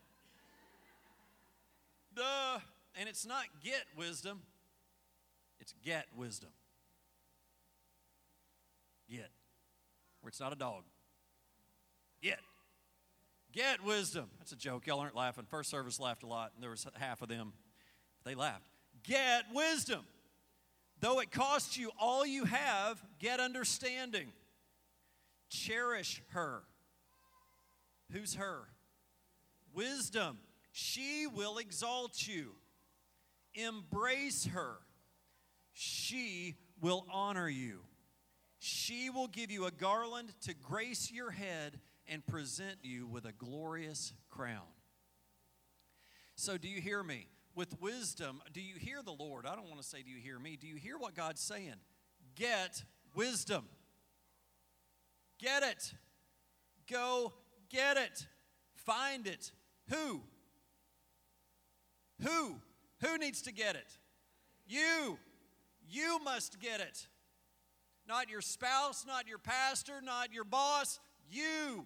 Duh. 2.15 2.59
And 2.97 3.09
it's 3.09 3.25
not 3.25 3.43
get 3.63 3.83
wisdom, 3.97 4.41
It's 5.59 5.73
get 5.83 6.05
wisdom. 6.15 6.49
Get. 9.09 9.29
Where 10.21 10.29
it's 10.29 10.39
not 10.39 10.53
a 10.53 10.55
dog. 10.55 10.83
Get. 12.21 12.39
Get 13.51 13.83
wisdom. 13.83 14.25
That's 14.39 14.51
a 14.51 14.55
joke. 14.55 14.87
Y'all 14.87 14.99
aren't 14.99 15.15
laughing. 15.15 15.45
First 15.47 15.69
service 15.69 15.99
laughed 15.99 16.23
a 16.23 16.27
lot, 16.27 16.51
and 16.55 16.63
there 16.63 16.71
was 16.71 16.87
half 16.95 17.21
of 17.21 17.27
them. 17.27 17.53
They 18.23 18.35
laughed. 18.35 18.63
Get 19.03 19.45
wisdom. 19.53 20.05
Though 20.99 21.19
it 21.19 21.31
costs 21.31 21.77
you 21.77 21.91
all 21.99 22.25
you 22.25 22.45
have, 22.45 23.03
get 23.19 23.39
understanding. 23.39 24.31
Cherish 25.49 26.21
her. 26.29 26.63
Who's 28.11 28.35
her? 28.35 28.69
Wisdom. 29.73 30.37
She 30.71 31.27
will 31.27 31.57
exalt 31.57 32.27
you. 32.27 32.51
Embrace 33.53 34.45
her. 34.47 34.77
She 35.73 36.55
will 36.81 37.05
honor 37.11 37.49
you. 37.49 37.81
She 38.59 39.09
will 39.09 39.27
give 39.27 39.51
you 39.51 39.65
a 39.65 39.71
garland 39.71 40.33
to 40.41 40.53
grace 40.53 41.11
your 41.11 41.31
head 41.31 41.79
and 42.07 42.25
present 42.25 42.77
you 42.81 43.07
with 43.07 43.25
a 43.25 43.31
glorious 43.31 44.13
crown. 44.29 44.67
So, 46.35 46.57
do 46.57 46.67
you 46.67 46.81
hear 46.81 47.03
me? 47.03 47.27
With 47.55 47.79
wisdom, 47.81 48.41
do 48.51 48.61
you 48.61 48.75
hear 48.75 49.01
the 49.01 49.13
Lord? 49.13 49.45
I 49.45 49.55
don't 49.55 49.69
want 49.69 49.81
to 49.81 49.87
say, 49.87 50.03
do 50.03 50.09
you 50.09 50.19
hear 50.19 50.37
me? 50.37 50.57
Do 50.57 50.67
you 50.67 50.75
hear 50.75 50.97
what 50.97 51.15
God's 51.15 51.39
saying? 51.41 51.75
Get 52.35 52.83
wisdom. 53.15 53.65
Get 55.39 55.63
it. 55.63 55.93
Go 56.89 57.33
get 57.69 57.97
it. 57.97 58.25
Find 58.75 59.27
it. 59.27 59.51
Who? 59.89 60.21
Who? 62.23 62.55
Who 63.01 63.17
needs 63.17 63.41
to 63.43 63.51
get 63.51 63.75
it? 63.75 63.97
You. 64.67 65.17
You 65.89 66.19
must 66.23 66.59
get 66.59 66.79
it. 66.79 67.07
Not 68.07 68.29
your 68.29 68.41
spouse, 68.41 69.05
not 69.07 69.27
your 69.27 69.39
pastor, 69.39 70.01
not 70.01 70.33
your 70.33 70.43
boss. 70.43 70.99
You. 71.29 71.85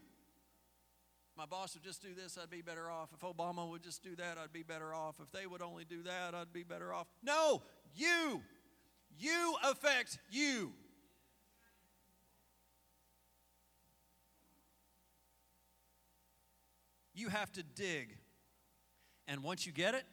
My 1.37 1.45
boss 1.45 1.73
would 1.73 1.83
just 1.83 2.01
do 2.01 2.09
this, 2.13 2.37
I'd 2.41 2.49
be 2.49 2.61
better 2.61 2.91
off. 2.91 3.11
If 3.13 3.21
Obama 3.21 3.69
would 3.69 3.81
just 3.81 4.03
do 4.03 4.15
that, 4.17 4.37
I'd 4.37 4.51
be 4.51 4.63
better 4.63 4.93
off. 4.93 5.15
If 5.21 5.31
they 5.31 5.47
would 5.47 5.61
only 5.61 5.85
do 5.85 6.03
that, 6.03 6.35
I'd 6.35 6.51
be 6.51 6.63
better 6.63 6.93
off. 6.93 7.07
No, 7.23 7.61
you. 7.95 8.41
You 9.17 9.55
affect 9.63 10.19
you. 10.29 10.73
You 17.19 17.27
have 17.27 17.51
to 17.53 17.63
dig. 17.63 18.15
And 19.27 19.43
once 19.43 19.65
you 19.65 19.73
get 19.73 19.93
it, 19.93 20.05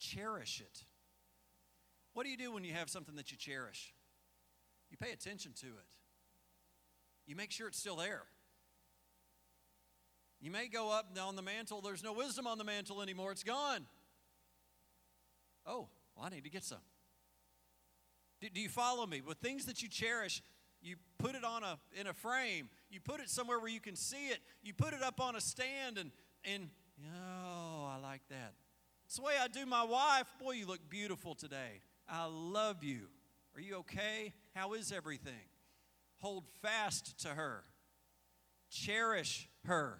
cherish 0.00 0.60
it. 0.60 0.84
What 2.14 2.24
do 2.24 2.30
you 2.30 2.38
do 2.38 2.50
when 2.50 2.64
you 2.64 2.72
have 2.72 2.88
something 2.88 3.14
that 3.16 3.30
you 3.30 3.36
cherish? 3.36 3.92
You 4.90 4.96
pay 4.96 5.12
attention 5.12 5.52
to 5.60 5.66
it, 5.66 5.86
you 7.26 7.36
make 7.36 7.50
sure 7.50 7.68
it's 7.68 7.78
still 7.78 7.96
there. 7.96 8.22
You 10.40 10.50
may 10.50 10.66
go 10.66 10.90
up 10.90 11.16
on 11.22 11.36
the 11.36 11.42
mantle, 11.42 11.82
there's 11.82 12.02
no 12.02 12.14
wisdom 12.14 12.46
on 12.46 12.56
the 12.58 12.64
mantle 12.64 13.02
anymore, 13.02 13.30
it's 13.30 13.44
gone. 13.44 13.86
Oh, 15.66 15.88
well, 16.16 16.26
I 16.26 16.30
need 16.30 16.44
to 16.44 16.50
get 16.50 16.64
some. 16.64 16.78
Do, 18.40 18.48
do 18.48 18.60
you 18.60 18.68
follow 18.68 19.06
me? 19.06 19.20
With 19.20 19.38
things 19.38 19.66
that 19.66 19.82
you 19.82 19.88
cherish, 19.88 20.42
you 20.82 20.96
put 21.18 21.34
it 21.34 21.44
on 21.44 21.62
a 21.62 21.78
in 21.98 22.06
a 22.06 22.12
frame. 22.12 22.68
You 22.90 23.00
put 23.00 23.20
it 23.20 23.30
somewhere 23.30 23.58
where 23.58 23.68
you 23.68 23.80
can 23.80 23.96
see 23.96 24.28
it. 24.28 24.38
You 24.62 24.74
put 24.74 24.92
it 24.92 25.02
up 25.02 25.20
on 25.20 25.36
a 25.36 25.40
stand 25.40 25.98
and 25.98 26.10
and 26.44 26.68
oh 27.16 27.88
i 27.88 27.98
like 28.00 28.22
that. 28.28 28.54
It's 29.06 29.16
the 29.16 29.22
way 29.22 29.34
i 29.40 29.48
do 29.48 29.64
my 29.64 29.84
wife. 29.84 30.26
Boy 30.40 30.52
you 30.52 30.66
look 30.66 30.88
beautiful 30.88 31.34
today. 31.34 31.80
I 32.08 32.26
love 32.26 32.82
you. 32.82 33.08
Are 33.54 33.60
you 33.60 33.76
okay? 33.76 34.32
How 34.54 34.72
is 34.72 34.92
everything? 34.92 35.32
Hold 36.18 36.44
fast 36.62 37.20
to 37.22 37.28
her. 37.28 37.64
Cherish 38.70 39.48
her. 39.66 39.98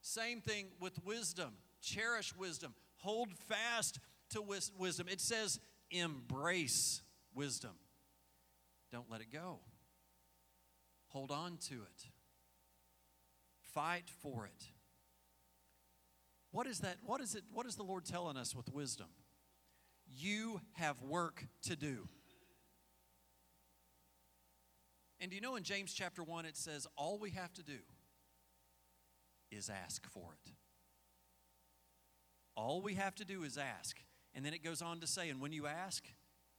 Same 0.00 0.40
thing 0.40 0.68
with 0.80 1.04
wisdom. 1.04 1.52
Cherish 1.80 2.34
wisdom. 2.36 2.74
Hold 2.98 3.28
fast 3.48 3.98
to 4.30 4.42
wisdom. 4.42 5.06
It 5.08 5.20
says 5.20 5.60
embrace 5.90 7.02
wisdom. 7.34 7.72
Don't 8.90 9.10
let 9.10 9.20
it 9.20 9.32
go 9.32 9.60
Hold 11.12 11.30
on 11.30 11.58
to 11.68 11.74
it. 11.74 12.06
Fight 13.74 14.10
for 14.22 14.46
it. 14.46 14.64
What 16.50 16.66
is 16.66 16.80
that? 16.80 16.96
What 17.04 17.20
is 17.20 17.34
it? 17.34 17.44
What 17.52 17.66
is 17.66 17.76
the 17.76 17.82
Lord 17.82 18.04
telling 18.04 18.36
us 18.36 18.54
with 18.54 18.72
wisdom? 18.72 19.08
You 20.06 20.60
have 20.72 21.00
work 21.02 21.46
to 21.62 21.76
do. 21.76 22.08
And 25.20 25.30
do 25.30 25.36
you 25.36 25.40
know 25.40 25.56
in 25.56 25.62
James 25.62 25.94
chapter 25.94 26.22
1 26.22 26.46
it 26.46 26.56
says 26.56 26.86
all 26.96 27.18
we 27.18 27.30
have 27.30 27.52
to 27.54 27.62
do 27.62 27.78
is 29.50 29.70
ask 29.70 30.06
for 30.10 30.32
it. 30.32 30.52
All 32.56 32.82
we 32.82 32.94
have 32.94 33.14
to 33.16 33.24
do 33.24 33.44
is 33.44 33.56
ask. 33.56 33.98
And 34.34 34.44
then 34.44 34.52
it 34.54 34.64
goes 34.64 34.82
on 34.82 35.00
to 35.00 35.06
say, 35.06 35.28
and 35.28 35.40
when 35.40 35.52
you 35.52 35.66
ask, 35.66 36.04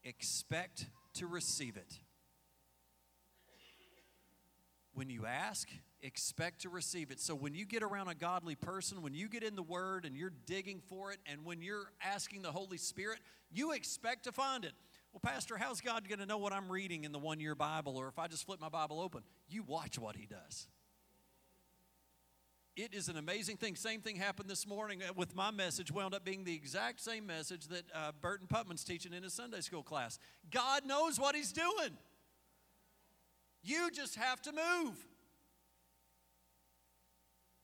expect 0.03 0.87
to 1.15 1.27
receive 1.27 1.75
it. 1.75 1.99
When 4.93 5.09
you 5.09 5.25
ask, 5.25 5.67
expect 6.03 6.61
to 6.61 6.69
receive 6.69 7.09
it. 7.09 7.19
So 7.19 7.33
when 7.33 7.55
you 7.55 7.65
get 7.65 7.81
around 7.81 8.09
a 8.09 8.15
godly 8.15 8.55
person, 8.55 9.01
when 9.01 9.13
you 9.13 9.27
get 9.27 9.43
in 9.43 9.55
the 9.55 9.63
Word 9.63 10.05
and 10.05 10.15
you're 10.15 10.33
digging 10.45 10.81
for 10.87 11.11
it, 11.11 11.17
and 11.25 11.43
when 11.45 11.61
you're 11.61 11.91
asking 12.03 12.43
the 12.43 12.51
Holy 12.51 12.77
Spirit, 12.77 13.19
you 13.51 13.71
expect 13.71 14.25
to 14.25 14.31
find 14.31 14.65
it. 14.65 14.73
Well, 15.11 15.21
Pastor, 15.23 15.57
how's 15.57 15.81
God 15.81 16.07
going 16.07 16.19
to 16.19 16.25
know 16.25 16.37
what 16.37 16.53
I'm 16.53 16.71
reading 16.71 17.03
in 17.03 17.11
the 17.11 17.19
one 17.19 17.39
year 17.39 17.55
Bible 17.55 17.97
or 17.97 18.07
if 18.07 18.19
I 18.19 18.27
just 18.27 18.45
flip 18.45 18.59
my 18.59 18.69
Bible 18.69 18.99
open? 18.99 19.23
You 19.47 19.63
watch 19.63 19.97
what 19.97 20.15
He 20.15 20.25
does. 20.25 20.67
It 22.75 22.95
is 22.95 23.07
an 23.07 23.17
amazing 23.17 23.57
thing. 23.57 23.75
Same 23.75 24.01
thing 24.01 24.15
happened 24.15 24.49
this 24.49 24.65
morning 24.65 25.03
uh, 25.03 25.13
with 25.15 25.35
my 25.35 25.51
message, 25.51 25.91
wound 25.91 26.15
up 26.15 26.25
being 26.25 26.43
the 26.43 26.55
exact 26.55 27.01
same 27.01 27.27
message 27.27 27.67
that 27.67 27.83
uh, 27.93 28.11
Burton 28.19 28.47
Putman's 28.47 28.83
teaching 28.83 29.13
in 29.13 29.21
his 29.21 29.33
Sunday 29.33 29.61
school 29.61 29.83
class. 29.83 30.17
God 30.49 30.83
knows 30.83 31.19
what 31.19 31.35
He's 31.35 31.51
doing. 31.51 31.97
You 33.63 33.89
just 33.91 34.15
have 34.15 34.41
to 34.43 34.51
move. 34.51 34.95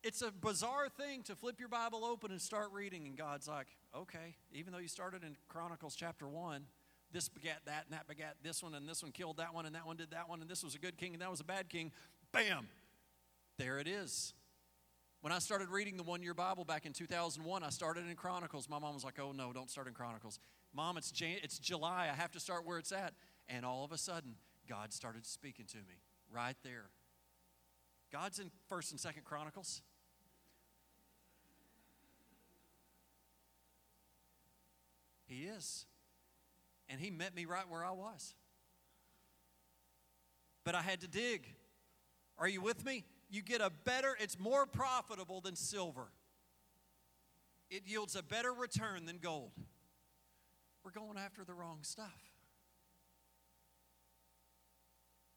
It's 0.01 0.21
a 0.21 0.31
bizarre 0.31 0.87
thing 0.87 1.23
to 1.23 1.35
flip 1.35 1.59
your 1.59 1.67
Bible 1.67 2.05
open 2.05 2.31
and 2.31 2.41
start 2.41 2.69
reading, 2.71 3.05
and 3.05 3.17
God's 3.17 3.49
like, 3.49 3.67
okay, 3.95 4.35
even 4.53 4.71
though 4.71 4.79
you 4.79 4.87
started 4.87 5.23
in 5.23 5.35
Chronicles 5.49 5.93
chapter 5.93 6.25
1, 6.25 6.63
this 7.11 7.27
begat 7.27 7.59
that, 7.65 7.83
and 7.85 7.93
that 7.93 8.07
begat 8.07 8.37
this 8.41 8.63
one, 8.63 8.73
and 8.75 8.87
this 8.87 9.03
one 9.03 9.11
killed 9.11 9.37
that 9.37 9.53
one, 9.53 9.65
and 9.65 9.75
that 9.75 9.85
one 9.85 9.97
did 9.97 10.11
that 10.11 10.29
one, 10.29 10.39
and 10.39 10.49
this 10.49 10.63
was 10.63 10.73
a 10.73 10.79
good 10.79 10.97
king, 10.97 11.13
and 11.13 11.21
that 11.21 11.29
was 11.29 11.41
a 11.41 11.45
bad 11.45 11.67
king. 11.67 11.91
Bam! 12.31 12.69
There 13.57 13.77
it 13.79 13.87
is. 13.87 14.33
When 15.19 15.33
I 15.33 15.39
started 15.39 15.67
reading 15.67 15.97
the 15.97 16.03
one 16.03 16.23
year 16.23 16.33
Bible 16.33 16.63
back 16.63 16.85
in 16.85 16.93
2001, 16.93 17.61
I 17.61 17.69
started 17.69 18.07
in 18.07 18.15
Chronicles. 18.15 18.69
My 18.69 18.79
mom 18.79 18.93
was 18.93 19.03
like, 19.03 19.19
oh 19.19 19.33
no, 19.33 19.51
don't 19.51 19.69
start 19.69 19.87
in 19.87 19.93
Chronicles. 19.93 20.39
Mom, 20.73 20.95
it's, 20.95 21.11
Jan- 21.11 21.39
it's 21.43 21.59
July. 21.59 22.07
I 22.09 22.15
have 22.15 22.31
to 22.31 22.39
start 22.39 22.65
where 22.65 22.77
it's 22.77 22.93
at. 22.93 23.13
And 23.49 23.65
all 23.65 23.83
of 23.83 23.91
a 23.91 23.97
sudden, 23.97 24.35
God 24.69 24.93
started 24.93 25.25
speaking 25.25 25.65
to 25.65 25.77
me 25.77 26.03
right 26.31 26.55
there. 26.63 26.91
God's 28.11 28.39
in 28.39 28.51
1st 28.71 28.91
and 28.91 28.99
2nd 28.99 29.23
Chronicles. 29.23 29.81
He 35.25 35.43
is. 35.43 35.85
And 36.87 36.99
he 36.99 37.09
met 37.09 37.35
me 37.35 37.45
right 37.45 37.67
where 37.67 37.83
I 37.83 37.91
was. 37.91 38.35
But 40.63 40.75
I 40.75 40.81
had 40.81 41.01
to 41.01 41.07
dig. 41.07 41.47
Are 42.37 42.47
you 42.47 42.61
with 42.61 42.85
me? 42.85 43.05
You 43.29 43.41
get 43.41 43.61
a 43.61 43.69
better, 43.69 44.15
it's 44.19 44.39
more 44.39 44.65
profitable 44.65 45.41
than 45.41 45.55
silver. 45.55 46.11
It 47.69 47.83
yields 47.85 48.15
a 48.15 48.23
better 48.23 48.51
return 48.51 49.05
than 49.05 49.17
gold. 49.17 49.51
We're 50.83 50.91
going 50.91 51.17
after 51.17 51.43
the 51.43 51.53
wrong 51.53 51.79
stuff. 51.81 52.28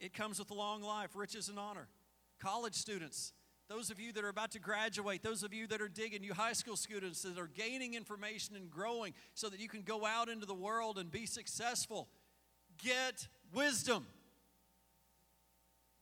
It 0.03 0.13
comes 0.13 0.41
with 0.41 0.51
a 0.51 0.55
long 0.55 0.83
life, 0.83 1.11
riches, 1.15 1.49
and 1.49 1.61
honor. 1.61 1.87
College 2.41 2.75
students, 2.75 3.33
those 3.69 3.89
of 3.89 4.01
you 4.01 4.13
that 4.15 4.25
are 4.25 4.29
about 4.29 4.51
to 4.51 4.59
graduate, 4.59 5.23
those 5.23 5.45
of 5.45 5.55
you 5.55 5.69
that 5.69 5.81
are 5.81 5.89
digging, 5.89 6.25
you 6.25 6.35
high 6.35 6.55
school 6.55 6.77
students 6.77 7.23
that 7.23 7.39
are 7.39 7.47
gaining 7.47 7.95
information 7.95 8.57
and 8.57 8.69
growing 8.69 9.15
so 9.35 9.49
that 9.49 9.61
you 9.61 9.69
can 9.69 9.83
go 9.83 10.05
out 10.05 10.29
into 10.29 10.45
the 10.45 10.55
world 10.55 10.99
and 10.99 11.09
be 11.09 11.25
successful, 11.25 12.09
get 12.83 13.29
wisdom. 13.55 14.05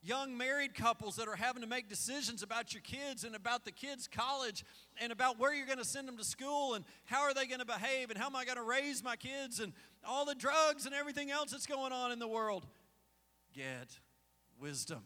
Young 0.03 0.35
married 0.35 0.75
couples 0.75 1.17
that 1.17 1.29
are 1.29 1.37
having 1.37 1.61
to 1.61 1.69
make 1.69 1.91
decisions 1.91 2.43
about 2.43 2.73
your 2.73 2.81
kids 2.81 3.25
and 3.25 3.37
about 3.37 3.67
the 3.67 3.71
kids' 3.71 4.09
college 4.09 4.65
and 4.99 5.13
about 5.13 5.39
where 5.39 5.53
you're 5.53 5.67
going 5.67 5.77
to 5.77 5.85
send 5.85 6.09
them 6.09 6.17
to 6.17 6.25
school 6.25 6.73
and 6.73 6.87
how 7.05 7.21
are 7.21 7.35
they 7.35 7.45
going 7.45 7.61
to 7.61 7.67
behave 7.67 8.09
and 8.09 8.19
how 8.19 8.25
am 8.25 8.35
I 8.35 8.47
going 8.47 8.57
to 8.57 8.63
raise 8.63 9.05
my 9.05 9.17
kids 9.17 9.61
and 9.61 9.75
all 10.03 10.25
the 10.25 10.35
drugs 10.35 10.87
and 10.87 10.95
everything 10.95 11.31
else 11.31 11.51
that's 11.51 11.67
going 11.67 11.93
on 11.93 12.13
in 12.13 12.19
the 12.19 12.27
world 12.27 12.67
get 13.55 13.99
wisdom. 14.59 15.03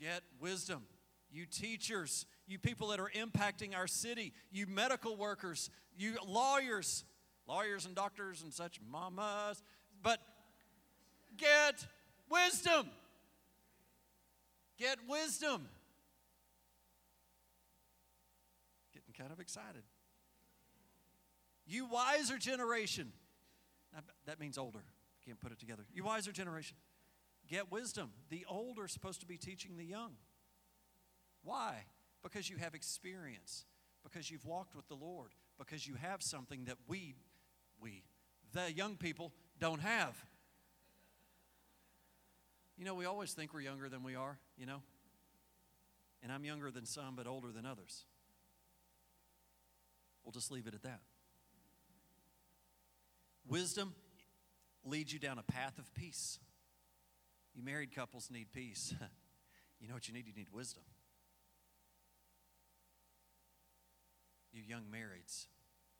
Get 0.00 0.22
wisdom. 0.40 0.84
You 1.30 1.44
teachers, 1.44 2.24
you 2.46 2.58
people 2.58 2.88
that 2.88 3.00
are 3.00 3.10
impacting 3.14 3.76
our 3.76 3.86
city, 3.86 4.32
you 4.50 4.66
medical 4.66 5.16
workers, 5.16 5.70
you 5.96 6.16
lawyers, 6.26 7.04
lawyers 7.46 7.84
and 7.84 7.94
doctors 7.94 8.42
and 8.42 8.52
such 8.52 8.80
mamas, 8.90 9.62
but 10.02 10.20
get 11.36 11.84
wisdom. 12.30 12.88
Get 14.78 14.98
wisdom. 15.08 15.68
Getting 18.94 19.12
kind 19.18 19.32
of 19.32 19.40
excited. 19.40 19.82
You 21.66 21.84
wiser 21.86 22.38
generation. 22.38 23.12
That 24.26 24.40
means 24.40 24.56
older. 24.56 24.84
Can't 25.28 25.38
put 25.40 25.52
it 25.52 25.58
together. 25.58 25.82
You 25.92 26.04
wiser 26.04 26.32
generation. 26.32 26.78
Get 27.48 27.70
wisdom. 27.70 28.12
The 28.30 28.46
old 28.48 28.78
are 28.78 28.88
supposed 28.88 29.20
to 29.20 29.26
be 29.26 29.36
teaching 29.36 29.76
the 29.76 29.84
young. 29.84 30.12
Why? 31.44 31.84
Because 32.22 32.48
you 32.48 32.56
have 32.56 32.74
experience, 32.74 33.66
because 34.02 34.30
you've 34.30 34.46
walked 34.46 34.74
with 34.74 34.88
the 34.88 34.94
Lord, 34.94 35.32
because 35.58 35.86
you 35.86 35.96
have 35.96 36.22
something 36.22 36.64
that 36.64 36.78
we, 36.88 37.14
we, 37.78 38.04
the 38.54 38.72
young 38.72 38.96
people, 38.96 39.34
don't 39.60 39.82
have. 39.82 40.16
You 42.78 42.86
know, 42.86 42.94
we 42.94 43.04
always 43.04 43.34
think 43.34 43.52
we're 43.52 43.60
younger 43.60 43.90
than 43.90 44.02
we 44.02 44.14
are, 44.14 44.38
you 44.56 44.64
know? 44.64 44.80
And 46.22 46.32
I'm 46.32 46.46
younger 46.46 46.70
than 46.70 46.86
some, 46.86 47.16
but 47.16 47.26
older 47.26 47.52
than 47.52 47.66
others. 47.66 48.06
We'll 50.24 50.32
just 50.32 50.50
leave 50.50 50.66
it 50.66 50.72
at 50.72 50.84
that. 50.84 51.00
Wisdom 53.46 53.92
leads 54.88 55.12
you 55.12 55.18
down 55.18 55.38
a 55.38 55.42
path 55.42 55.78
of 55.78 55.92
peace. 55.94 56.38
You 57.54 57.62
married 57.62 57.94
couples 57.94 58.30
need 58.30 58.52
peace. 58.52 58.94
you 59.80 59.88
know 59.88 59.94
what 59.94 60.08
you 60.08 60.14
need? 60.14 60.26
You 60.26 60.32
need 60.34 60.48
wisdom. 60.52 60.84
You 64.52 64.62
young 64.62 64.84
marrieds, 64.92 65.46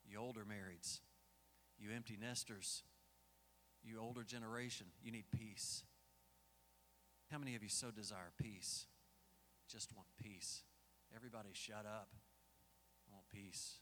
you 0.06 0.18
older 0.18 0.40
marrieds, 0.40 1.00
you 1.78 1.90
empty 1.94 2.16
nesters, 2.20 2.82
you 3.84 4.00
older 4.00 4.24
generation, 4.24 4.86
you 5.02 5.12
need 5.12 5.26
peace. 5.30 5.84
How 7.30 7.38
many 7.38 7.54
of 7.54 7.62
you 7.62 7.68
so 7.68 7.90
desire 7.90 8.32
peace? 8.40 8.86
Just 9.70 9.94
want 9.94 10.08
peace. 10.20 10.62
Everybody 11.14 11.50
shut 11.52 11.84
up. 11.86 12.08
I 13.06 13.12
want 13.12 13.28
peace. 13.28 13.74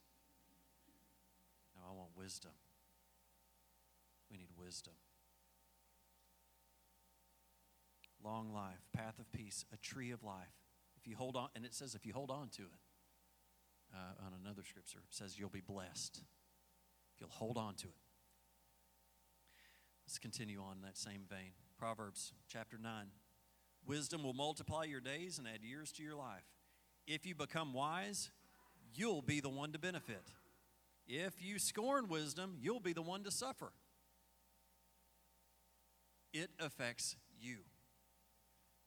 No, 1.76 1.82
I 1.88 1.94
want 1.94 2.10
wisdom. 2.16 2.52
We 4.30 4.38
need 4.38 4.50
wisdom. 4.59 4.95
Long 8.25 8.52
life, 8.52 8.80
path 8.92 9.18
of 9.18 9.30
peace, 9.33 9.64
a 9.73 9.76
tree 9.76 10.11
of 10.11 10.25
life. 10.25 10.54
If 10.97 11.06
you 11.06 11.16
hold 11.16 11.37
on, 11.37 11.49
and 11.54 11.64
it 11.64 11.75
says 11.75 11.95
if 11.95 12.04
you 12.04 12.12
hold 12.12 12.30
on 12.30 12.49
to 12.56 12.62
it, 12.62 12.80
uh, 13.95 14.26
on 14.26 14.33
another 14.45 14.62
scripture, 14.68 14.99
it 14.99 15.14
says 15.14 15.38
you'll 15.38 15.49
be 15.49 15.61
blessed. 15.61 16.18
If 17.14 17.21
you'll 17.21 17.30
hold 17.30 17.56
on 17.56 17.75
to 17.76 17.87
it. 17.87 17.95
Let's 20.06 20.18
continue 20.18 20.61
on 20.61 20.76
in 20.76 20.83
that 20.83 20.97
same 20.97 21.23
vein. 21.28 21.52
Proverbs 21.78 22.33
chapter 22.49 22.78
9. 22.80 23.06
Wisdom 23.87 24.23
will 24.23 24.33
multiply 24.33 24.85
your 24.85 25.00
days 25.00 25.38
and 25.38 25.47
add 25.47 25.62
years 25.62 25.92
to 25.92 26.02
your 26.02 26.16
life. 26.16 26.45
If 27.06 27.26
you 27.26 27.35
become 27.35 27.73
wise, 27.73 28.30
you'll 28.95 29.23
be 29.23 29.40
the 29.40 29.49
one 29.49 29.73
to 29.73 29.78
benefit. 29.78 30.33
If 31.06 31.35
you 31.40 31.59
scorn 31.59 32.09
wisdom, 32.09 32.56
you'll 32.61 32.80
be 32.80 32.92
the 32.92 33.02
one 33.02 33.23
to 33.25 33.30
suffer 33.30 33.73
it 36.36 36.50
affects 36.60 37.16
you. 37.40 37.58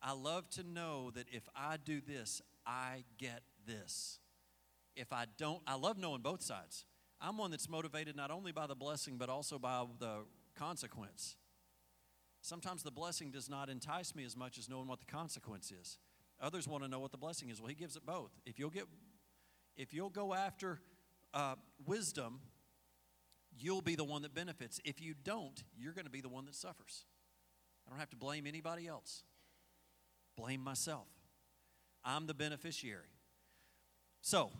I 0.01 0.13
love 0.13 0.49
to 0.51 0.63
know 0.63 1.11
that 1.11 1.25
if 1.31 1.43
I 1.55 1.77
do 1.83 1.99
this, 1.99 2.41
I 2.65 3.03
get 3.17 3.41
this. 3.65 4.19
If 4.95 5.11
I 5.11 5.25
don't, 5.37 5.61
I 5.67 5.75
love 5.75 5.97
knowing 5.97 6.21
both 6.21 6.41
sides. 6.41 6.85
I'm 7.19 7.37
one 7.37 7.51
that's 7.51 7.67
motivated 7.67 8.15
not 8.15 8.31
only 8.31 8.51
by 8.51 8.67
the 8.67 8.75
blessing, 8.75 9.17
but 9.17 9.29
also 9.29 9.59
by 9.59 9.83
the 9.99 10.25
consequence. 10.55 11.35
Sometimes 12.41 12.83
the 12.83 12.91
blessing 12.91 13.31
does 13.31 13.49
not 13.49 13.69
entice 13.69 14.15
me 14.15 14.23
as 14.23 14.37
much 14.37 14.57
as 14.57 14.69
knowing 14.69 14.87
what 14.87 14.99
the 14.99 15.05
consequence 15.05 15.71
is. 15.71 15.97
Others 16.41 16.67
want 16.67 16.83
to 16.83 16.89
know 16.89 16.99
what 16.99 17.11
the 17.11 17.17
blessing 17.17 17.49
is. 17.49 17.59
Well, 17.59 17.67
he 17.67 17.75
gives 17.75 17.97
it 17.97 18.05
both. 18.05 18.31
If 18.45 18.59
you'll 18.59 18.69
get, 18.69 18.85
if 19.75 19.93
you'll 19.93 20.09
go 20.09 20.33
after 20.33 20.79
uh, 21.33 21.55
wisdom, 21.85 22.39
you'll 23.57 23.81
be 23.81 23.95
the 23.95 24.05
one 24.05 24.21
that 24.21 24.33
benefits. 24.33 24.79
If 24.85 25.01
you 25.01 25.13
don't, 25.21 25.61
you're 25.77 25.93
going 25.93 26.05
to 26.05 26.11
be 26.11 26.21
the 26.21 26.29
one 26.29 26.45
that 26.45 26.55
suffers. 26.55 27.03
I 27.89 27.91
don't 27.91 27.99
have 27.99 28.11
to 28.11 28.17
blame 28.17 28.45
anybody 28.45 28.87
else. 28.87 29.23
Blame 30.37 30.61
myself. 30.61 31.07
I'm 32.05 32.27
the 32.27 32.35
beneficiary. 32.35 33.09
So, 34.21 34.51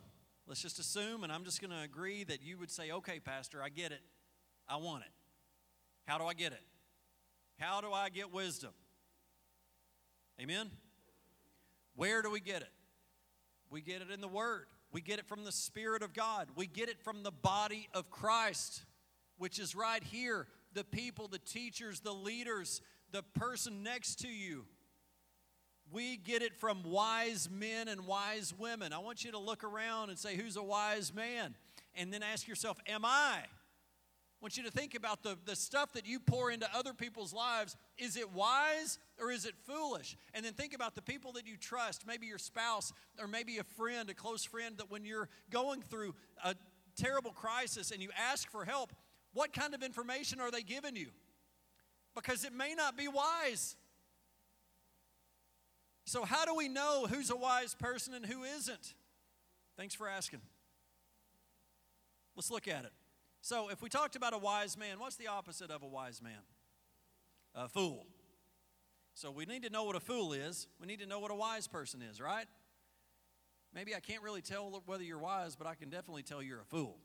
let's 0.48 0.64
just 0.64 0.80
assume, 0.80 1.24
and 1.24 1.32
I'm 1.32 1.44
just 1.44 1.62
going 1.62 1.70
to 1.70 1.84
agree 1.84 2.24
that 2.24 2.42
you 2.42 2.58
would 2.58 2.72
say, 2.72 2.90
okay, 2.90 3.20
Pastor, 3.20 3.62
I 3.62 3.70
get 3.70 3.92
it. 3.92 4.02
I 4.68 4.78
want 4.78 5.04
it. 5.04 5.12
How 6.08 6.18
do 6.18 6.24
I 6.24 6.34
get 6.34 6.54
it? 6.54 6.64
How 7.60 7.82
do 7.82 7.92
I 7.94 8.10
get 8.10 8.34
wisdom? 8.34 8.72
Amen? 10.42 10.72
Where 11.96 12.24
do 12.24 12.32
we 12.32 12.40
get 12.40 12.64
it? 12.64 12.72
We 13.70 13.82
get 13.82 14.02
it 14.02 14.10
in 14.12 14.22
the 14.22 14.28
Word. 14.28 14.66
We 14.92 15.02
get 15.02 15.20
it 15.20 15.28
from 15.28 15.44
the 15.44 15.52
Spirit 15.52 16.02
of 16.02 16.14
God. 16.16 16.48
We 16.56 16.66
get 16.66 16.90
it 16.90 17.00
from 17.04 17.22
the 17.22 17.32
body 17.32 17.90
of 17.94 18.10
Christ, 18.10 18.86
which 19.38 19.60
is 19.60 19.76
right 19.76 20.04
here. 20.04 20.48
The 20.74 20.84
people, 20.84 21.28
the 21.28 21.38
teachers, 21.38 22.00
the 22.00 22.14
leaders, 22.14 22.82
the 23.12 23.24
person 23.24 23.84
next 23.84 24.20
to 24.22 24.28
you. 24.28 24.66
We 25.92 26.18
get 26.18 26.42
it 26.42 26.56
from 26.56 26.84
wise 26.84 27.50
men 27.50 27.88
and 27.88 28.06
wise 28.06 28.54
women. 28.58 28.94
I 28.94 29.00
want 29.00 29.24
you 29.24 29.32
to 29.32 29.40
look 29.40 29.64
around 29.64 30.10
and 30.10 30.20
say, 30.20 30.36
Who's 30.36 30.56
a 30.56 30.64
wise 30.64 31.14
man? 31.14 31.56
And 31.96 32.14
then 32.14 32.22
ask 32.22 32.48
yourself, 32.48 32.80
Am 32.88 33.04
I? 33.04 33.40
I 34.40 34.46
want 34.46 34.56
you 34.56 34.64
to 34.64 34.72
think 34.72 34.96
about 34.96 35.22
the, 35.22 35.38
the 35.44 35.56
stuff 35.56 35.92
that 35.94 36.08
you 36.08 36.18
pour 36.18 36.50
into 36.50 36.66
other 36.74 36.94
people's 36.94 37.34
lives. 37.34 37.76
Is 37.98 38.16
it 38.16 38.32
wise 38.32 38.98
or 39.20 39.32
is 39.32 39.46
it 39.46 39.54
foolish? 39.66 40.16
And 40.34 40.46
then 40.46 40.54
think 40.54 40.74
about 40.74 40.96
the 40.96 41.02
people 41.02 41.34
that 41.34 41.46
you 41.46 41.58
trust, 41.58 42.08
maybe 42.08 42.26
your 42.26 42.38
spouse 42.38 42.94
or 43.20 43.28
maybe 43.28 43.58
a 43.58 43.66
friend, 43.66 44.10
a 44.10 44.14
close 44.14 44.46
friend, 44.46 44.78
that 44.78 44.90
when 44.90 45.04
you're 45.04 45.28
going 45.50 45.82
through 45.82 46.16
a 46.42 46.56
terrible 46.96 47.32
crisis 47.32 47.92
and 47.92 48.02
you 48.02 48.12
ask 48.18 48.50
for 48.50 48.64
help, 48.64 48.94
what 49.34 49.52
kind 49.52 49.74
of 49.74 49.84
information 49.84 50.40
are 50.40 50.52
they 50.52 50.62
giving 50.62 50.96
you? 50.96 51.08
Because 52.16 52.44
it 52.44 52.54
may 52.54 52.74
not 52.76 52.98
be 52.98 53.08
wise. 53.08 53.76
So, 56.06 56.26
how 56.26 56.44
do 56.46 56.56
we 56.56 56.68
know 56.68 57.06
who's 57.08 57.30
a 57.30 57.36
wise 57.36 57.76
person 57.76 58.14
and 58.14 58.26
who 58.26 58.44
isn't? 58.44 58.96
Thanks 59.78 59.94
for 59.94 60.08
asking. 60.08 60.42
Let's 62.36 62.50
look 62.50 62.68
at 62.68 62.84
it. 62.84 62.92
So, 63.42 63.70
if 63.70 63.82
we 63.82 63.90
talked 63.90 64.16
about 64.16 64.34
a 64.34 64.38
wise 64.38 64.78
man, 64.78 65.00
what's 65.00 65.18
the 65.18 65.28
opposite 65.28 65.70
of 65.70 65.84
a 65.84 65.88
wise 65.88 66.22
man? 66.22 66.42
A 67.54 67.68
fool. 67.68 68.08
So, 69.14 69.30
we 69.30 69.46
need 69.46 69.64
to 69.64 69.70
know 69.70 69.84
what 69.84 69.96
a 69.96 70.00
fool 70.00 70.34
is. 70.34 70.68
We 70.82 70.88
need 70.88 71.00
to 71.00 71.06
know 71.06 71.20
what 71.20 71.30
a 71.30 71.36
wise 71.36 71.68
person 71.68 72.02
is, 72.02 72.20
right? 72.20 72.48
Maybe 73.74 73.94
I 73.94 74.00
can't 74.00 74.24
really 74.24 74.42
tell 74.42 74.82
whether 74.88 75.04
you're 75.04 75.20
wise, 75.20 75.56
but 75.56 75.68
I 75.68 75.76
can 75.76 75.90
definitely 75.90 76.24
tell 76.24 76.42
you're 76.42 76.62
a 76.62 76.66
fool. 76.66 76.98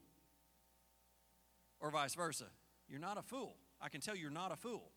Or 1.79 1.91
vice 1.91 2.15
versa. 2.15 2.47
You're 2.89 3.01
not 3.01 3.19
a 3.19 3.23
fool. 3.23 3.57
I 3.83 3.91
can 3.91 4.01
tell 4.01 4.17
you're 4.17 4.31
not 4.31 4.51
a 4.51 4.57
fool. 4.57 4.94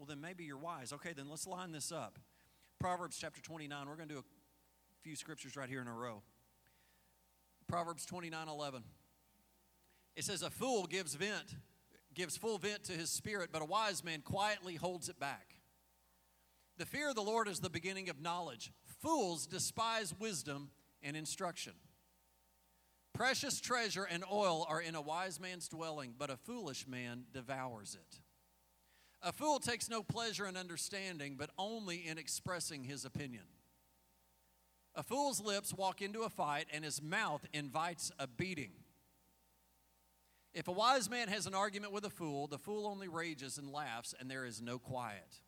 Well, 0.00 0.06
then 0.06 0.22
maybe 0.22 0.44
you're 0.44 0.56
wise. 0.56 0.94
Okay, 0.94 1.12
then 1.14 1.28
let's 1.28 1.46
line 1.46 1.72
this 1.72 1.92
up. 1.92 2.18
Proverbs 2.78 3.18
chapter 3.20 3.42
29. 3.42 3.86
We're 3.86 3.96
going 3.96 4.08
to 4.08 4.14
do 4.14 4.20
a 4.20 4.24
few 5.02 5.14
scriptures 5.14 5.56
right 5.56 5.68
here 5.68 5.82
in 5.82 5.88
a 5.88 5.92
row. 5.92 6.22
Proverbs 7.68 8.06
29 8.06 8.48
11. 8.48 8.82
It 10.16 10.24
says, 10.24 10.40
A 10.40 10.48
fool 10.48 10.86
gives 10.86 11.16
vent, 11.16 11.54
gives 12.14 12.38
full 12.38 12.56
vent 12.56 12.84
to 12.84 12.92
his 12.92 13.10
spirit, 13.10 13.50
but 13.52 13.60
a 13.60 13.66
wise 13.66 14.02
man 14.02 14.22
quietly 14.22 14.76
holds 14.76 15.10
it 15.10 15.20
back. 15.20 15.56
The 16.78 16.86
fear 16.86 17.10
of 17.10 17.14
the 17.14 17.20
Lord 17.20 17.46
is 17.46 17.60
the 17.60 17.68
beginning 17.68 18.08
of 18.08 18.22
knowledge. 18.22 18.72
Fools 19.02 19.46
despise 19.46 20.14
wisdom 20.18 20.70
and 21.02 21.14
instruction. 21.14 21.74
Precious 23.12 23.60
treasure 23.60 24.04
and 24.04 24.24
oil 24.32 24.64
are 24.66 24.80
in 24.80 24.94
a 24.94 25.02
wise 25.02 25.38
man's 25.38 25.68
dwelling, 25.68 26.14
but 26.18 26.30
a 26.30 26.38
foolish 26.38 26.88
man 26.88 27.24
devours 27.34 27.94
it. 27.94 28.20
A 29.22 29.32
fool 29.32 29.58
takes 29.58 29.90
no 29.90 30.02
pleasure 30.02 30.46
in 30.46 30.56
understanding, 30.56 31.36
but 31.38 31.50
only 31.58 32.06
in 32.06 32.16
expressing 32.16 32.84
his 32.84 33.04
opinion. 33.04 33.44
A 34.94 35.02
fool's 35.02 35.40
lips 35.40 35.74
walk 35.74 36.00
into 36.00 36.22
a 36.22 36.30
fight, 36.30 36.66
and 36.72 36.84
his 36.84 37.02
mouth 37.02 37.46
invites 37.52 38.10
a 38.18 38.26
beating. 38.26 38.72
If 40.52 40.68
a 40.68 40.72
wise 40.72 41.08
man 41.08 41.28
has 41.28 41.46
an 41.46 41.54
argument 41.54 41.92
with 41.92 42.04
a 42.04 42.10
fool, 42.10 42.46
the 42.46 42.58
fool 42.58 42.86
only 42.86 43.08
rages 43.08 43.56
and 43.56 43.70
laughs, 43.70 44.14
and 44.18 44.30
there 44.30 44.44
is 44.44 44.60
no 44.60 44.78
quiet. 44.78 45.40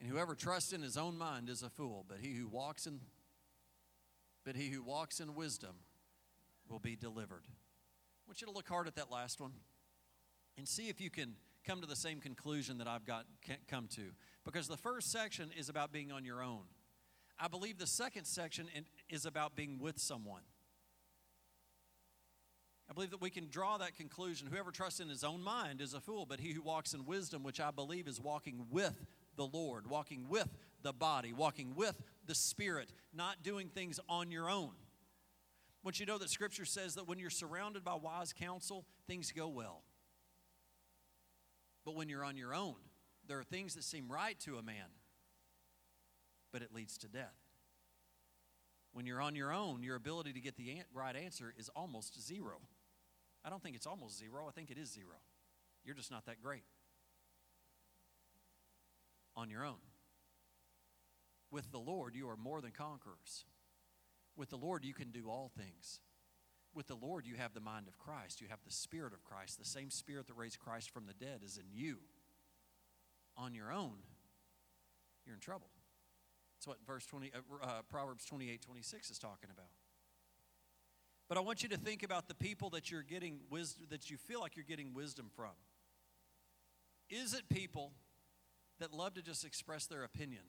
And 0.00 0.10
whoever 0.10 0.34
trusts 0.34 0.72
in 0.72 0.82
his 0.82 0.96
own 0.96 1.16
mind 1.16 1.48
is 1.48 1.62
a 1.62 1.70
fool, 1.70 2.04
but 2.08 2.18
he 2.20 2.34
who 2.34 2.48
walks 2.48 2.86
in 2.86 3.00
but 4.44 4.56
he 4.56 4.68
who 4.68 4.82
walks 4.82 5.20
in 5.20 5.34
wisdom 5.34 5.76
will 6.68 6.78
be 6.78 6.96
delivered. 6.96 7.44
I 7.46 8.28
want 8.28 8.42
you 8.42 8.46
to 8.46 8.52
look 8.52 8.68
hard 8.68 8.86
at 8.86 8.96
that 8.96 9.10
last 9.10 9.40
one 9.40 9.52
and 10.58 10.68
see 10.68 10.88
if 10.88 11.00
you 11.00 11.08
can 11.08 11.36
come 11.66 11.80
to 11.80 11.86
the 11.86 11.96
same 11.96 12.20
conclusion 12.20 12.78
that 12.78 12.88
I've 12.88 13.04
got 13.04 13.24
come 13.68 13.88
to. 13.94 14.12
Because 14.44 14.68
the 14.68 14.76
first 14.76 15.10
section 15.10 15.50
is 15.56 15.68
about 15.68 15.92
being 15.92 16.12
on 16.12 16.24
your 16.24 16.42
own. 16.42 16.62
I 17.38 17.48
believe 17.48 17.78
the 17.78 17.86
second 17.86 18.26
section 18.26 18.68
is 19.08 19.26
about 19.26 19.56
being 19.56 19.78
with 19.78 19.98
someone. 19.98 20.42
I 22.88 22.92
believe 22.92 23.10
that 23.10 23.20
we 23.20 23.30
can 23.30 23.48
draw 23.48 23.78
that 23.78 23.96
conclusion. 23.96 24.48
Whoever 24.50 24.70
trusts 24.70 25.00
in 25.00 25.08
his 25.08 25.24
own 25.24 25.42
mind 25.42 25.80
is 25.80 25.94
a 25.94 26.00
fool, 26.00 26.26
but 26.26 26.38
he 26.38 26.52
who 26.52 26.62
walks 26.62 26.92
in 26.92 27.06
wisdom, 27.06 27.42
which 27.42 27.60
I 27.60 27.70
believe 27.70 28.06
is 28.06 28.20
walking 28.20 28.66
with 28.70 29.06
the 29.36 29.46
Lord, 29.46 29.86
walking 29.88 30.28
with 30.28 30.48
the 30.82 30.92
body, 30.92 31.32
walking 31.32 31.74
with 31.74 32.00
the 32.26 32.34
Spirit, 32.34 32.92
not 33.12 33.42
doing 33.42 33.68
things 33.68 33.98
on 34.08 34.30
your 34.30 34.50
own. 34.50 34.72
Once 35.82 35.98
you 35.98 36.06
know 36.06 36.18
that 36.18 36.30
Scripture 36.30 36.64
says 36.64 36.94
that 36.94 37.08
when 37.08 37.18
you're 37.18 37.30
surrounded 37.30 37.84
by 37.84 37.94
wise 37.94 38.32
counsel, 38.32 38.84
things 39.06 39.32
go 39.32 39.48
well. 39.48 39.82
But 41.84 41.94
when 41.94 42.08
you're 42.08 42.24
on 42.24 42.36
your 42.36 42.54
own, 42.54 42.76
there 43.26 43.38
are 43.38 43.44
things 43.44 43.74
that 43.74 43.84
seem 43.84 44.10
right 44.10 44.38
to 44.40 44.56
a 44.56 44.62
man, 44.62 44.88
but 46.52 46.62
it 46.62 46.74
leads 46.74 46.98
to 46.98 47.08
death. 47.08 47.36
When 48.92 49.06
you're 49.06 49.20
on 49.20 49.34
your 49.34 49.52
own, 49.52 49.82
your 49.82 49.96
ability 49.96 50.32
to 50.34 50.40
get 50.40 50.56
the 50.56 50.78
right 50.92 51.16
answer 51.16 51.52
is 51.58 51.68
almost 51.70 52.20
zero. 52.24 52.60
I 53.44 53.50
don't 53.50 53.62
think 53.62 53.76
it's 53.76 53.86
almost 53.86 54.18
zero, 54.18 54.46
I 54.48 54.52
think 54.52 54.70
it 54.70 54.78
is 54.78 54.90
zero. 54.90 55.16
You're 55.84 55.96
just 55.96 56.10
not 56.10 56.26
that 56.26 56.40
great 56.42 56.64
on 59.36 59.50
your 59.50 59.64
own. 59.64 59.82
With 61.50 61.70
the 61.70 61.78
Lord, 61.78 62.14
you 62.14 62.28
are 62.28 62.36
more 62.36 62.60
than 62.60 62.70
conquerors. 62.70 63.44
With 64.36 64.50
the 64.50 64.56
Lord, 64.56 64.84
you 64.84 64.94
can 64.94 65.10
do 65.10 65.28
all 65.28 65.50
things. 65.56 66.00
With 66.74 66.88
the 66.88 66.96
Lord, 66.96 67.26
you 67.26 67.36
have 67.36 67.54
the 67.54 67.60
mind 67.60 67.86
of 67.86 67.98
Christ. 67.98 68.40
You 68.40 68.48
have 68.48 68.58
the 68.64 68.72
Spirit 68.72 69.12
of 69.12 69.22
Christ. 69.22 69.58
The 69.58 69.64
same 69.64 69.90
Spirit 69.90 70.26
that 70.26 70.36
raised 70.36 70.58
Christ 70.58 70.90
from 70.90 71.06
the 71.06 71.12
dead 71.12 71.40
is 71.44 71.56
in 71.56 71.66
you. 71.72 71.98
On 73.36 73.54
your 73.54 73.72
own, 73.72 73.94
you're 75.24 75.34
in 75.34 75.40
trouble. 75.40 75.68
That's 76.56 76.66
what 76.68 76.78
verse 76.86 77.04
20, 77.06 77.32
uh, 77.34 77.64
uh, 77.64 77.82
Proverbs 77.90 78.24
28 78.24 78.62
26 78.62 79.10
is 79.10 79.18
talking 79.18 79.50
about. 79.52 79.70
But 81.28 81.38
I 81.38 81.40
want 81.40 81.62
you 81.62 81.68
to 81.70 81.76
think 81.76 82.02
about 82.02 82.28
the 82.28 82.34
people 82.34 82.70
that 82.70 82.90
you're 82.90 83.02
getting 83.02 83.40
wisdom, 83.50 83.86
that 83.90 84.10
you 84.10 84.16
feel 84.16 84.40
like 84.40 84.56
you're 84.56 84.64
getting 84.64 84.94
wisdom 84.94 85.30
from. 85.34 85.50
Is 87.10 87.34
it 87.34 87.48
people 87.48 87.92
that 88.78 88.92
love 88.92 89.14
to 89.14 89.22
just 89.22 89.44
express 89.44 89.86
their 89.86 90.04
opinion 90.04 90.42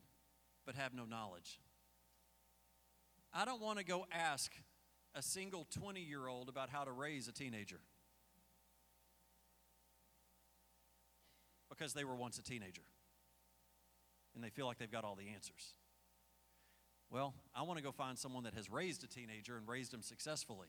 but 0.66 0.76
have 0.76 0.94
no 0.94 1.06
knowledge? 1.06 1.60
I 3.34 3.46
don't 3.46 3.62
want 3.62 3.80
to 3.80 3.86
go 3.86 4.06
ask 4.12 4.52
a 5.16 5.22
single 5.22 5.66
20 5.80 6.02
year 6.02 6.28
old 6.28 6.50
about 6.50 6.70
how 6.70 6.84
to 6.84 6.92
raise 6.92 7.28
a 7.28 7.32
teenager 7.32 7.80
because 11.70 11.94
they 11.94 12.04
were 12.04 12.16
once 12.16 12.38
a 12.38 12.44
teenager 12.44 12.84
and 14.36 14.44
they 14.44 14.50
feel 14.50 14.66
like 14.66 14.78
they've 14.78 14.92
got 14.92 15.04
all 15.04 15.16
the 15.16 15.30
answers. 15.34 15.74
Well, 17.10 17.34
I 17.56 17.62
want 17.62 17.78
to 17.78 17.84
go 17.84 17.92
find 17.92 18.18
someone 18.18 18.44
that 18.44 18.54
has 18.56 18.70
raised 18.70 19.04
a 19.04 19.08
teenager 19.08 19.58
and 19.58 19.68
raised 19.68 19.94
him 19.94 20.02
successfully. 20.02 20.68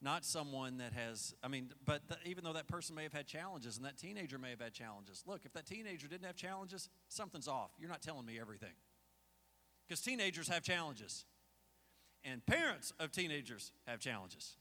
Not 0.00 0.24
someone 0.24 0.78
that 0.78 0.92
has, 0.94 1.32
I 1.44 1.48
mean, 1.48 1.70
but 1.86 2.02
the, 2.08 2.16
even 2.24 2.42
though 2.42 2.54
that 2.54 2.66
person 2.66 2.96
may 2.96 3.04
have 3.04 3.12
had 3.12 3.26
challenges 3.26 3.76
and 3.76 3.86
that 3.86 3.96
teenager 3.96 4.36
may 4.36 4.50
have 4.50 4.60
had 4.60 4.72
challenges, 4.72 5.22
look, 5.26 5.42
if 5.44 5.52
that 5.52 5.64
teenager 5.64 6.08
didn't 6.08 6.26
have 6.26 6.34
challenges, 6.34 6.88
something's 7.08 7.46
off. 7.46 7.70
You're 7.78 7.90
not 7.90 8.02
telling 8.02 8.26
me 8.26 8.40
everything. 8.40 8.72
Because 9.86 10.00
teenagers 10.00 10.48
have 10.48 10.64
challenges, 10.64 11.24
and 12.24 12.44
parents 12.46 12.92
of 13.00 13.12
teenagers 13.12 13.72
have 13.86 14.00
challenges. 14.00 14.56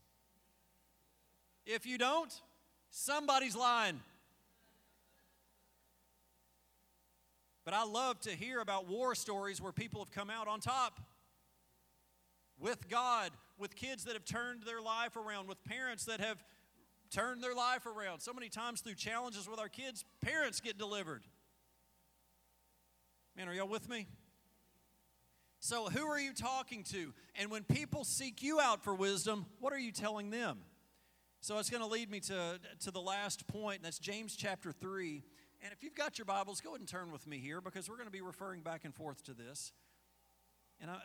If 1.66 1.86
you 1.86 1.98
don't, 1.98 2.34
somebody's 2.90 3.56
lying. 3.56 4.00
But 7.64 7.74
I 7.74 7.84
love 7.84 8.20
to 8.22 8.32
hear 8.32 8.60
about 8.60 8.88
war 8.88 9.14
stories 9.14 9.62
where 9.62 9.72
people 9.72 10.02
have 10.02 10.12
come 10.12 10.30
out 10.30 10.48
on 10.48 10.60
top 10.60 11.00
with 12.60 12.90
God, 12.90 13.32
with 13.58 13.76
kids 13.76 14.06
that 14.06 14.14
have 14.14 14.26
turned 14.26 14.64
their 14.64 14.82
life 14.82 15.16
around, 15.16 15.48
with 15.48 15.64
parents 15.64 16.06
that 16.06 16.20
have 16.20 16.44
turned 17.12 17.44
their 17.44 17.54
life 17.54 17.86
around. 17.86 18.22
So 18.22 18.34
many 18.34 18.50
times 18.50 18.82
through 18.82 18.96
challenges 18.96 19.48
with 19.48 19.60
our 19.60 19.70
kids, 19.70 20.04
parents 20.22 20.60
get 20.60 20.78
delivered. 20.78 21.24
Man, 23.36 23.48
are 23.48 23.54
y'all 23.54 23.68
with 23.68 23.90
me? 23.90 24.08
So, 25.64 25.86
who 25.86 26.08
are 26.08 26.20
you 26.20 26.34
talking 26.34 26.84
to? 26.86 27.14
And 27.36 27.52
when 27.52 27.64
people 27.64 28.04
seek 28.04 28.42
you 28.42 28.60
out 28.60 28.84
for 28.84 28.96
wisdom, 28.96 29.46
what 29.60 29.72
are 29.72 29.80
you 29.80 29.92
telling 29.92 30.32
them? 30.32 30.58
So, 31.40 31.60
it's 31.60 31.70
going 31.70 31.84
to 31.84 31.88
lead 31.88 32.10
me 32.10 32.20
to, 32.22 32.60
to 32.80 32.90
the 32.90 33.00
last 33.00 33.46
point, 33.46 33.78
and 33.78 33.86
that's 33.86 34.00
James 34.00 34.36
chapter 34.36 34.72
3. 34.72 35.24
And 35.64 35.72
if 35.72 35.84
you've 35.84 35.94
got 35.94 36.18
your 36.18 36.26
Bibles, 36.26 36.62
go 36.62 36.72
ahead 36.72 36.80
and 36.80 36.90
turn 36.90 37.12
with 37.12 37.28
me 37.28 37.38
here 37.38 37.62
because 37.62 37.88
we're 37.88 37.98
going 37.98 38.08
to 38.08 38.12
be 38.12 38.22
referring 38.22 38.62
back 38.62 38.86
and 38.86 38.96
forth 38.96 39.24
to 39.26 39.36
this. 39.36 39.72
And 40.82 40.90
I, 40.90 40.98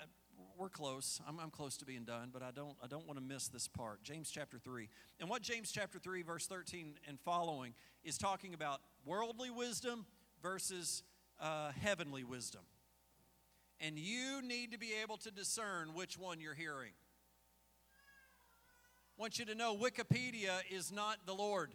we're 0.57 0.71
close. 0.71 1.21
I'm, 1.29 1.39
I'm 1.39 1.51
close 1.51 1.77
to 1.77 1.85
being 1.85 2.05
done, 2.05 2.31
but 2.33 2.43
I 2.43 2.51
don't, 2.51 2.79
I 2.83 2.87
don't 2.87 3.07
want 3.07 3.19
to 3.19 3.25
miss 3.25 3.49
this 3.49 3.69
part. 3.69 4.03
James 4.05 4.31
chapter 4.31 4.57
3. 4.57 4.89
And 5.21 5.29
what 5.29 5.43
James 5.43 5.71
chapter 5.71 5.99
3, 5.99 6.23
verse 6.23 6.47
13 6.47 6.95
and 7.07 7.21
following 7.21 7.75
is 8.05 8.17
talking 8.17 8.55
about 8.55 8.81
worldly 9.05 9.51
wisdom 9.51 10.07
versus 10.43 11.03
uh, 11.39 11.73
heavenly 11.73 12.25
wisdom. 12.25 12.63
And 13.81 13.99
you 13.99 14.41
need 14.43 14.73
to 14.73 14.79
be 14.79 14.93
able 15.03 15.19
to 15.19 15.31
discern 15.31 15.95
which 15.95 16.19
one 16.19 16.41
you're 16.41 16.55
hearing. 16.55 16.93
I 19.19 19.21
want 19.21 19.39
you 19.39 19.45
to 19.47 19.55
know 19.55 19.77
Wikipedia 19.77 20.61
is 20.71 20.93
not 20.93 21.19
the 21.27 21.35
Lord. 21.35 21.73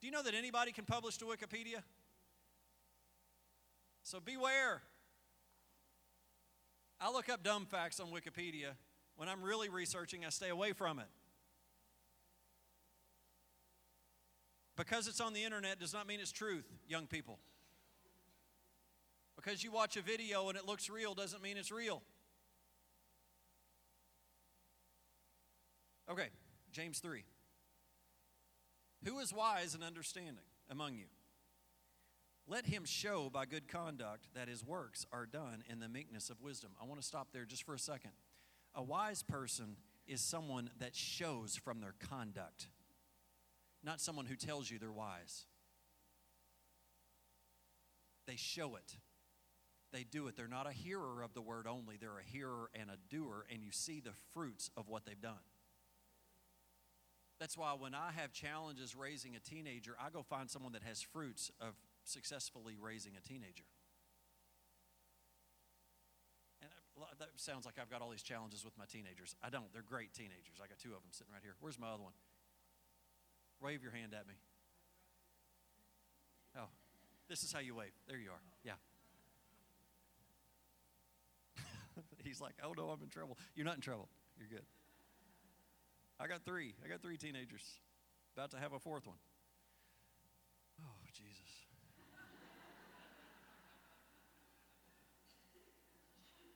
Do 0.00 0.06
you 0.06 0.12
know 0.12 0.22
that 0.22 0.34
anybody 0.34 0.72
can 0.72 0.84
publish 0.84 1.16
to 1.18 1.24
Wikipedia? 1.24 1.82
So 4.02 4.20
beware. 4.20 4.82
I 7.00 7.10
look 7.12 7.28
up 7.28 7.42
dumb 7.42 7.66
facts 7.66 8.00
on 8.00 8.08
Wikipedia. 8.08 8.70
When 9.16 9.28
I'm 9.28 9.42
really 9.42 9.68
researching, 9.68 10.24
I 10.24 10.30
stay 10.30 10.48
away 10.48 10.72
from 10.72 10.98
it. 10.98 11.08
Because 14.76 15.08
it's 15.08 15.20
on 15.20 15.32
the 15.32 15.42
internet 15.42 15.80
does 15.80 15.92
not 15.92 16.06
mean 16.06 16.20
it's 16.20 16.30
truth, 16.30 16.64
young 16.86 17.08
people. 17.08 17.40
Because 19.42 19.62
you 19.62 19.70
watch 19.70 19.96
a 19.96 20.02
video 20.02 20.48
and 20.48 20.58
it 20.58 20.66
looks 20.66 20.90
real 20.90 21.14
doesn't 21.14 21.40
mean 21.40 21.56
it's 21.56 21.70
real. 21.70 22.02
Okay, 26.10 26.28
James 26.72 26.98
3. 26.98 27.22
Who 29.04 29.20
is 29.20 29.32
wise 29.32 29.74
and 29.74 29.84
understanding 29.84 30.44
among 30.68 30.96
you? 30.96 31.04
Let 32.48 32.66
him 32.66 32.84
show 32.84 33.30
by 33.32 33.46
good 33.46 33.68
conduct 33.68 34.26
that 34.34 34.48
his 34.48 34.64
works 34.64 35.06
are 35.12 35.24
done 35.24 35.62
in 35.70 35.78
the 35.78 35.88
meekness 35.88 36.30
of 36.30 36.40
wisdom. 36.40 36.72
I 36.82 36.86
want 36.86 37.00
to 37.00 37.06
stop 37.06 37.28
there 37.32 37.44
just 37.44 37.62
for 37.62 37.74
a 37.74 37.78
second. 37.78 38.12
A 38.74 38.82
wise 38.82 39.22
person 39.22 39.76
is 40.08 40.20
someone 40.20 40.70
that 40.80 40.96
shows 40.96 41.54
from 41.56 41.80
their 41.80 41.94
conduct, 42.10 42.66
not 43.84 44.00
someone 44.00 44.26
who 44.26 44.34
tells 44.34 44.68
you 44.68 44.78
they're 44.80 44.90
wise. 44.90 45.44
They 48.26 48.36
show 48.36 48.74
it. 48.74 48.96
They 49.92 50.04
do 50.04 50.26
it. 50.26 50.36
They're 50.36 50.48
not 50.48 50.66
a 50.66 50.72
hearer 50.72 51.22
of 51.22 51.32
the 51.32 51.40
word 51.40 51.66
only, 51.66 51.96
they're 51.96 52.18
a 52.18 52.30
hearer 52.30 52.70
and 52.78 52.90
a 52.90 52.96
doer, 53.08 53.46
and 53.50 53.62
you 53.62 53.70
see 53.72 54.00
the 54.00 54.12
fruits 54.34 54.70
of 54.76 54.88
what 54.88 55.06
they've 55.06 55.20
done. 55.20 55.44
That's 57.40 57.56
why 57.56 57.74
when 57.78 57.94
I 57.94 58.10
have 58.16 58.32
challenges 58.32 58.96
raising 58.96 59.36
a 59.36 59.38
teenager, 59.38 59.96
I 60.04 60.10
go 60.10 60.22
find 60.22 60.50
someone 60.50 60.72
that 60.72 60.82
has 60.82 61.00
fruits 61.00 61.52
of 61.60 61.74
successfully 62.04 62.74
raising 62.78 63.12
a 63.16 63.20
teenager. 63.20 63.64
And 66.60 66.70
that 67.20 67.28
sounds 67.36 67.64
like 67.64 67.76
I've 67.80 67.90
got 67.90 68.02
all 68.02 68.10
these 68.10 68.24
challenges 68.24 68.64
with 68.64 68.76
my 68.76 68.86
teenagers. 68.86 69.36
I 69.40 69.50
don't. 69.50 69.72
They're 69.72 69.82
great 69.82 70.12
teenagers. 70.12 70.58
I 70.62 70.66
got 70.66 70.78
two 70.78 70.88
of 70.88 71.00
them 71.00 71.12
sitting 71.12 71.32
right 71.32 71.42
here. 71.42 71.54
Where's 71.60 71.78
my 71.78 71.88
other 71.88 72.02
one? 72.02 72.14
Wave 73.62 73.82
your 73.82 73.92
hand 73.92 74.14
at 74.14 74.26
me. 74.26 74.34
Oh, 76.56 76.68
this 77.28 77.44
is 77.44 77.52
how 77.52 77.60
you 77.60 77.76
wave. 77.76 77.94
There 78.08 78.18
you 78.18 78.30
are. 78.30 78.42
Yeah. 78.64 78.72
He's 82.24 82.40
like, 82.40 82.54
oh 82.64 82.72
no, 82.76 82.90
I'm 82.90 83.02
in 83.02 83.08
trouble. 83.08 83.38
You're 83.54 83.66
not 83.66 83.76
in 83.76 83.80
trouble. 83.80 84.08
You're 84.38 84.48
good. 84.48 84.64
I 86.20 86.26
got 86.26 86.44
three. 86.44 86.74
I 86.84 86.88
got 86.88 87.00
three 87.00 87.16
teenagers. 87.16 87.62
About 88.36 88.50
to 88.52 88.58
have 88.58 88.72
a 88.72 88.78
fourth 88.78 89.06
one. 89.06 89.16
Oh, 90.80 91.06
Jesus. 91.12 91.38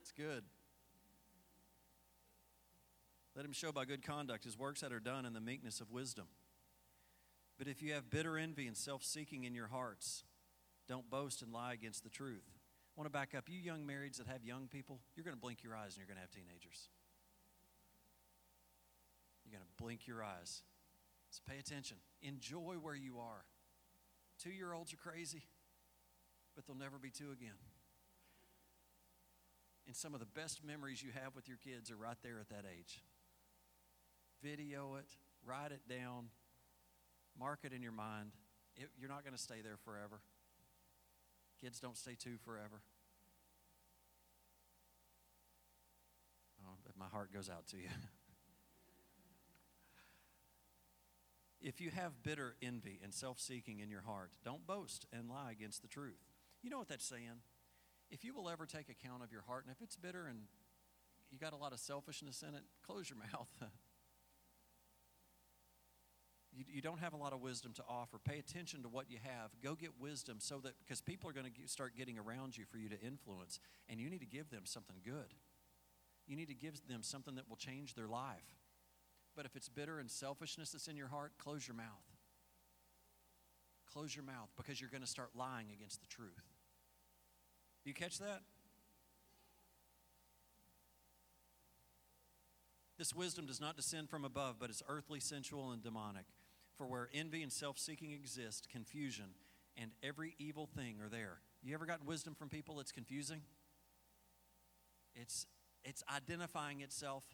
it's 0.00 0.12
good. 0.12 0.44
Let 3.34 3.44
him 3.44 3.52
show 3.52 3.72
by 3.72 3.84
good 3.84 4.02
conduct 4.02 4.44
his 4.44 4.58
works 4.58 4.82
that 4.82 4.92
are 4.92 5.00
done 5.00 5.24
in 5.24 5.32
the 5.32 5.40
meekness 5.40 5.80
of 5.80 5.90
wisdom. 5.90 6.26
But 7.58 7.66
if 7.66 7.82
you 7.82 7.94
have 7.94 8.10
bitter 8.10 8.36
envy 8.36 8.66
and 8.66 8.76
self 8.76 9.02
seeking 9.02 9.44
in 9.44 9.54
your 9.54 9.68
hearts, 9.68 10.24
don't 10.88 11.08
boast 11.08 11.42
and 11.42 11.52
lie 11.52 11.72
against 11.72 12.02
the 12.04 12.10
truth. 12.10 12.61
I 12.94 13.00
want 13.00 13.06
to 13.06 13.12
back 13.12 13.34
up. 13.34 13.48
You 13.48 13.58
young 13.58 13.86
marrieds 13.86 14.18
that 14.18 14.26
have 14.26 14.44
young 14.44 14.68
people, 14.68 15.00
you're 15.16 15.24
going 15.24 15.36
to 15.36 15.40
blink 15.40 15.62
your 15.62 15.74
eyes 15.74 15.94
and 15.94 15.98
you're 15.98 16.06
going 16.06 16.16
to 16.16 16.20
have 16.20 16.30
teenagers. 16.30 16.88
You're 19.44 19.58
going 19.58 19.64
to 19.64 19.82
blink 19.82 20.06
your 20.06 20.22
eyes. 20.22 20.62
So 21.30 21.40
pay 21.48 21.58
attention. 21.58 21.96
Enjoy 22.20 22.76
where 22.80 22.94
you 22.94 23.18
are. 23.18 23.44
Two 24.42 24.50
year 24.50 24.74
olds 24.74 24.92
are 24.92 24.98
crazy, 24.98 25.44
but 26.54 26.66
they'll 26.66 26.76
never 26.76 26.98
be 26.98 27.10
two 27.10 27.30
again. 27.32 27.56
And 29.86 29.96
some 29.96 30.14
of 30.14 30.20
the 30.20 30.26
best 30.26 30.62
memories 30.64 31.02
you 31.02 31.10
have 31.22 31.34
with 31.34 31.48
your 31.48 31.56
kids 31.56 31.90
are 31.90 31.96
right 31.96 32.16
there 32.22 32.38
at 32.38 32.50
that 32.50 32.64
age. 32.78 33.00
video 34.42 34.96
it, 34.96 35.06
write 35.46 35.72
it 35.72 35.80
down, 35.88 36.26
mark 37.38 37.60
it 37.64 37.72
in 37.72 37.82
your 37.82 37.92
mind. 37.92 38.32
It, 38.76 38.88
you're 38.98 39.08
not 39.08 39.24
going 39.24 39.34
to 39.36 39.42
stay 39.42 39.60
there 39.62 39.76
forever. 39.84 40.20
Kids 41.62 41.78
don't 41.78 41.96
stay 41.96 42.16
two 42.18 42.38
forever. 42.44 42.82
Oh, 46.64 46.74
but 46.84 46.98
my 46.98 47.06
heart 47.06 47.32
goes 47.32 47.48
out 47.48 47.68
to 47.68 47.76
you. 47.76 47.88
if 51.62 51.80
you 51.80 51.90
have 51.90 52.24
bitter 52.24 52.56
envy 52.60 52.98
and 53.02 53.14
self 53.14 53.38
seeking 53.38 53.78
in 53.78 53.90
your 53.90 54.00
heart, 54.00 54.32
don't 54.44 54.66
boast 54.66 55.06
and 55.12 55.28
lie 55.28 55.52
against 55.52 55.82
the 55.82 55.88
truth. 55.88 56.18
You 56.62 56.70
know 56.70 56.78
what 56.78 56.88
that's 56.88 57.06
saying? 57.06 57.42
If 58.10 58.24
you 58.24 58.34
will 58.34 58.48
ever 58.48 58.66
take 58.66 58.88
account 58.88 59.22
of 59.22 59.30
your 59.30 59.42
heart, 59.42 59.64
and 59.64 59.72
if 59.74 59.80
it's 59.80 59.94
bitter 59.94 60.26
and 60.26 60.40
you 61.30 61.38
got 61.38 61.52
a 61.52 61.56
lot 61.56 61.72
of 61.72 61.78
selfishness 61.78 62.42
in 62.46 62.54
it, 62.56 62.62
close 62.84 63.08
your 63.08 63.18
mouth. 63.32 63.48
You, 66.54 66.64
you 66.68 66.82
don't 66.82 67.00
have 67.00 67.12
a 67.12 67.16
lot 67.16 67.32
of 67.32 67.40
wisdom 67.40 67.72
to 67.74 67.82
offer. 67.88 68.18
Pay 68.18 68.38
attention 68.38 68.82
to 68.82 68.88
what 68.88 69.10
you 69.10 69.18
have. 69.22 69.50
Go 69.62 69.74
get 69.74 69.90
wisdom 69.98 70.36
so 70.38 70.58
that, 70.58 70.74
because 70.84 71.00
people 71.00 71.28
are 71.30 71.32
going 71.32 71.46
to 71.46 71.52
start 71.66 71.96
getting 71.96 72.18
around 72.18 72.56
you 72.56 72.64
for 72.64 72.78
you 72.78 72.88
to 72.88 73.00
influence, 73.00 73.58
and 73.88 73.98
you 73.98 74.10
need 74.10 74.20
to 74.20 74.26
give 74.26 74.50
them 74.50 74.62
something 74.64 74.96
good. 75.04 75.34
You 76.26 76.36
need 76.36 76.48
to 76.48 76.54
give 76.54 76.86
them 76.88 77.02
something 77.02 77.34
that 77.36 77.48
will 77.48 77.56
change 77.56 77.94
their 77.94 78.06
life. 78.06 78.60
But 79.34 79.46
if 79.46 79.56
it's 79.56 79.68
bitter 79.68 79.98
and 79.98 80.10
selfishness 80.10 80.70
that's 80.70 80.88
in 80.88 80.96
your 80.96 81.08
heart, 81.08 81.32
close 81.38 81.66
your 81.66 81.76
mouth. 81.76 81.86
Close 83.90 84.14
your 84.14 84.24
mouth 84.24 84.50
because 84.56 84.80
you're 84.80 84.90
going 84.90 85.02
to 85.02 85.08
start 85.08 85.30
lying 85.34 85.68
against 85.74 86.00
the 86.00 86.06
truth. 86.06 86.44
Do 87.84 87.90
you 87.90 87.94
catch 87.94 88.18
that? 88.18 88.42
This 92.98 93.14
wisdom 93.14 93.46
does 93.46 93.60
not 93.60 93.74
descend 93.74 94.08
from 94.08 94.24
above, 94.24 94.56
but 94.60 94.70
is 94.70 94.82
earthly, 94.88 95.18
sensual, 95.18 95.72
and 95.72 95.82
demonic. 95.82 96.26
For 96.76 96.86
where 96.86 97.08
envy 97.12 97.42
and 97.42 97.52
self 97.52 97.78
seeking 97.78 98.12
exist, 98.12 98.68
confusion 98.70 99.34
and 99.76 99.90
every 100.02 100.34
evil 100.38 100.66
thing 100.66 100.96
are 101.02 101.08
there. 101.08 101.38
You 101.62 101.74
ever 101.74 101.86
gotten 101.86 102.06
wisdom 102.06 102.34
from 102.34 102.48
people 102.48 102.76
that's 102.76 102.92
confusing? 102.92 103.42
It's, 105.14 105.46
it's 105.84 106.02
identifying 106.14 106.80
itself. 106.80 107.24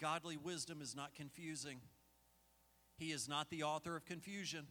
Godly 0.00 0.36
wisdom 0.36 0.80
is 0.80 0.96
not 0.96 1.14
confusing, 1.14 1.80
He 2.96 3.12
is 3.12 3.28
not 3.28 3.50
the 3.50 3.62
author 3.62 3.96
of 3.96 4.04
confusion. 4.04 4.66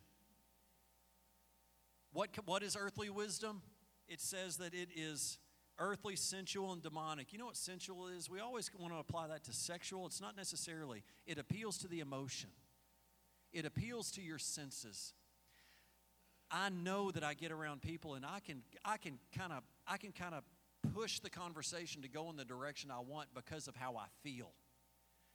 What, 2.12 2.30
what 2.46 2.64
is 2.64 2.76
earthly 2.76 3.12
wisdom? 3.12 3.62
It 4.08 4.20
says 4.20 4.58
that 4.58 4.74
it 4.74 4.90
is 4.96 5.38
earthly, 5.78 6.16
sensual, 6.16 6.74
and 6.74 6.82
demonic. 6.82 7.32
You 7.32 7.38
know 7.38 7.46
what 7.46 7.56
sensual 7.56 8.08
is? 8.08 8.28
We 8.28 8.40
always 8.40 8.72
want 8.78 8.92
to 8.94 9.00
apply 9.00 9.28
that 9.28 9.44
to 9.44 9.54
sexual. 9.54 10.08
It's 10.08 10.20
not 10.20 10.36
necessarily, 10.36 11.04
it 11.28 11.38
appeals 11.38 11.78
to 11.80 11.88
the 11.88 12.00
emotion, 12.00 12.50
it 13.54 13.66
appeals 13.66 14.12
to 14.12 14.22
your 14.22 14.40
senses. 14.40 15.14
I 16.52 16.70
know 16.70 17.12
that 17.12 17.24
I 17.24 17.36
get 17.36 17.52
around 17.52 17.82
people 17.82 18.16
and 18.16 18.26
I 18.26 18.40
can 18.40 18.64
I 18.84 18.98
can 18.98 19.20
kind 19.38 19.54
of 19.54 19.64
I 19.88 19.98
can 19.98 20.12
kind 20.12 20.34
of 20.34 20.44
push 20.94 21.20
the 21.20 21.30
conversation 21.30 22.02
to 22.02 22.08
go 22.10 22.30
in 22.30 22.38
the 22.38 22.46
direction 22.46 22.90
I 22.92 23.00
want 23.00 23.30
because 23.36 23.68
of 23.68 23.76
how 23.76 23.96
I 23.98 24.06
feel. 24.24 24.52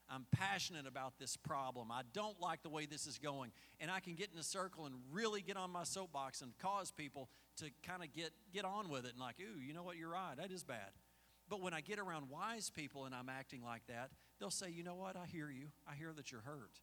I'm 0.09 0.27
passionate 0.33 0.87
about 0.87 1.15
this 1.19 1.37
problem. 1.37 1.91
I 1.91 2.03
don't 2.13 2.39
like 2.41 2.63
the 2.63 2.69
way 2.69 2.87
this 2.87 3.07
is 3.07 3.19
going. 3.19 3.53
And 3.81 3.91
I 3.91 4.01
can 4.01 4.15
get 4.15 4.31
in 4.33 4.39
a 4.39 4.43
circle 4.43 4.87
and 4.87 4.95
really 5.11 5.41
get 5.41 5.57
on 5.57 5.71
my 5.71 5.85
soapbox 5.85 6.43
and 6.43 6.53
cause 6.59 6.91
people 6.91 7.31
to 7.57 7.71
kind 7.83 8.03
of 8.03 8.13
get, 8.13 8.31
get 8.53 8.65
on 8.65 8.91
with 8.91 9.07
it 9.07 9.13
and, 9.13 9.21
like, 9.21 9.37
ooh, 9.41 9.61
you 9.61 9.73
know 9.73 9.83
what, 9.83 9.97
you're 9.97 10.11
right, 10.11 10.35
that 10.37 10.51
is 10.51 10.63
bad. 10.63 10.91
But 11.49 11.61
when 11.61 11.75
I 11.75 11.81
get 11.81 11.99
around 11.99 12.29
wise 12.29 12.71
people 12.71 13.05
and 13.05 13.15
I'm 13.15 13.29
acting 13.29 13.63
like 13.63 13.87
that, 13.89 14.11
they'll 14.41 14.51
say, 14.51 14.71
you 14.71 14.83
know 14.83 14.95
what, 14.95 15.17
I 15.17 15.27
hear 15.27 15.51
you. 15.51 15.69
I 15.87 15.95
hear 15.95 16.13
that 16.15 16.33
you're 16.33 16.43
hurt. 16.43 16.81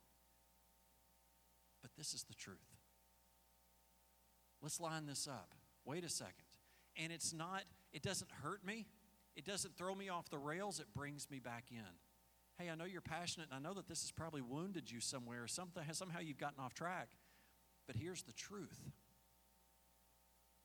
But 1.82 1.92
this 1.98 2.14
is 2.14 2.24
the 2.24 2.34
truth. 2.34 2.58
Let's 4.62 4.80
line 4.80 5.06
this 5.06 5.28
up. 5.28 5.56
Wait 5.86 6.04
a 6.04 6.10
second. 6.10 6.34
And 6.98 7.12
it's 7.12 7.34
not, 7.34 7.64
it 7.92 8.04
doesn't 8.04 8.30
hurt 8.44 8.66
me, 8.66 8.86
it 9.36 9.46
doesn't 9.46 9.76
throw 9.78 9.96
me 9.96 10.10
off 10.10 10.30
the 10.30 10.38
rails, 10.38 10.80
it 10.80 10.88
brings 10.94 11.30
me 11.32 11.40
back 11.40 11.66
in 11.72 11.86
hey, 12.62 12.70
I 12.70 12.76
know 12.76 12.86
you're 12.86 13.02
passionate, 13.02 13.48
and 13.52 13.56
I 13.66 13.68
know 13.68 13.74
that 13.74 13.88
this 13.88 14.02
has 14.02 14.12
probably 14.12 14.42
wounded 14.42 14.92
you 14.92 15.00
somewhere, 15.00 15.48
something, 15.48 15.84
somehow 15.94 16.20
you've 16.20 16.38
gotten 16.38 16.64
off 16.64 16.74
track. 16.74 17.10
But 17.88 17.96
here's 17.96 18.24
the 18.24 18.34
truth 18.34 18.80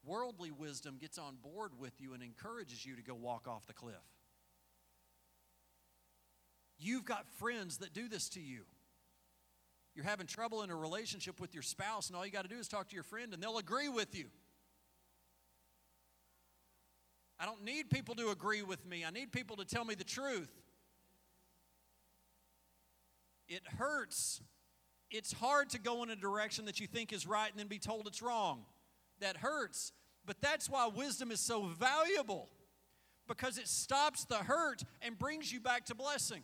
worldly 0.05 0.53
wisdom 0.53 0.99
gets 1.01 1.19
on 1.19 1.37
board 1.43 1.73
with 1.79 2.01
you 2.01 2.15
and 2.15 2.23
encourages 2.23 2.87
you 2.87 2.95
to 2.95 3.03
go 3.03 3.15
walk 3.15 3.49
off 3.49 3.67
the 3.67 3.73
cliff. 3.73 3.95
You've 6.79 7.05
got 7.05 7.27
friends 7.41 7.79
that 7.79 7.93
do 7.93 8.09
this 8.09 8.29
to 8.31 8.41
you. 8.41 8.67
You're 9.97 10.05
having 10.05 10.27
trouble 10.27 10.63
in 10.63 10.69
a 10.69 10.77
relationship 10.77 11.41
with 11.41 11.55
your 11.55 11.63
spouse, 11.63 12.09
and 12.09 12.17
all 12.17 12.27
you 12.27 12.31
got 12.31 12.43
to 12.43 12.49
do 12.49 12.59
is 12.59 12.69
talk 12.69 12.89
to 12.91 12.95
your 12.95 13.03
friend, 13.03 13.33
and 13.33 13.43
they'll 13.43 13.57
agree 13.57 13.89
with 13.89 14.15
you. 14.15 14.27
I 17.41 17.47
don't 17.47 17.65
need 17.65 17.89
people 17.89 18.15
to 18.17 18.29
agree 18.29 18.63
with 18.63 18.85
me. 18.87 19.07
I 19.07 19.11
need 19.11 19.33
people 19.33 19.57
to 19.57 19.65
tell 19.65 19.87
me 19.87 19.95
the 19.95 20.05
truth. 20.05 20.51
It 23.49 23.63
hurts. 23.79 24.43
It's 25.11 25.33
hard 25.33 25.71
to 25.71 25.79
go 25.79 26.03
in 26.03 26.11
a 26.11 26.17
direction 26.17 26.67
that 26.67 26.79
you 26.79 26.87
think 26.87 27.11
is 27.13 27.27
right 27.27 27.51
and 27.51 27.59
then 27.59 27.69
be 27.69 27.79
told 27.79 28.07
it's 28.07 28.21
wrong. 28.21 28.67
That 29.21 29.39
hurts. 29.39 29.93
But 30.27 30.43
that's 30.43 30.69
why 30.69 30.89
wisdom 30.89 31.31
is 31.31 31.41
so 31.41 31.63
valuable 31.63 32.51
because 33.27 33.57
it 33.57 33.69
stops 33.69 34.25
the 34.27 34.37
hurt 34.37 34.83
and 35.01 35.19
brings 35.19 35.51
you 35.51 35.61
back 35.61 35.87
to 35.87 35.95
blessing. 35.95 36.43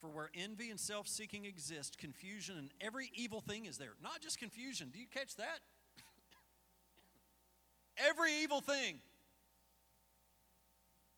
For 0.00 0.08
where 0.08 0.30
envy 0.34 0.70
and 0.70 0.78
self 0.78 1.08
seeking 1.08 1.44
exist, 1.44 1.98
confusion 1.98 2.56
and 2.56 2.70
every 2.80 3.10
evil 3.14 3.40
thing 3.40 3.66
is 3.66 3.78
there. 3.78 3.94
Not 4.02 4.20
just 4.20 4.38
confusion. 4.38 4.90
Do 4.92 5.00
you 5.00 5.06
catch 5.12 5.34
that? 5.36 5.60
every 8.08 8.32
evil 8.42 8.60
thing. 8.60 9.00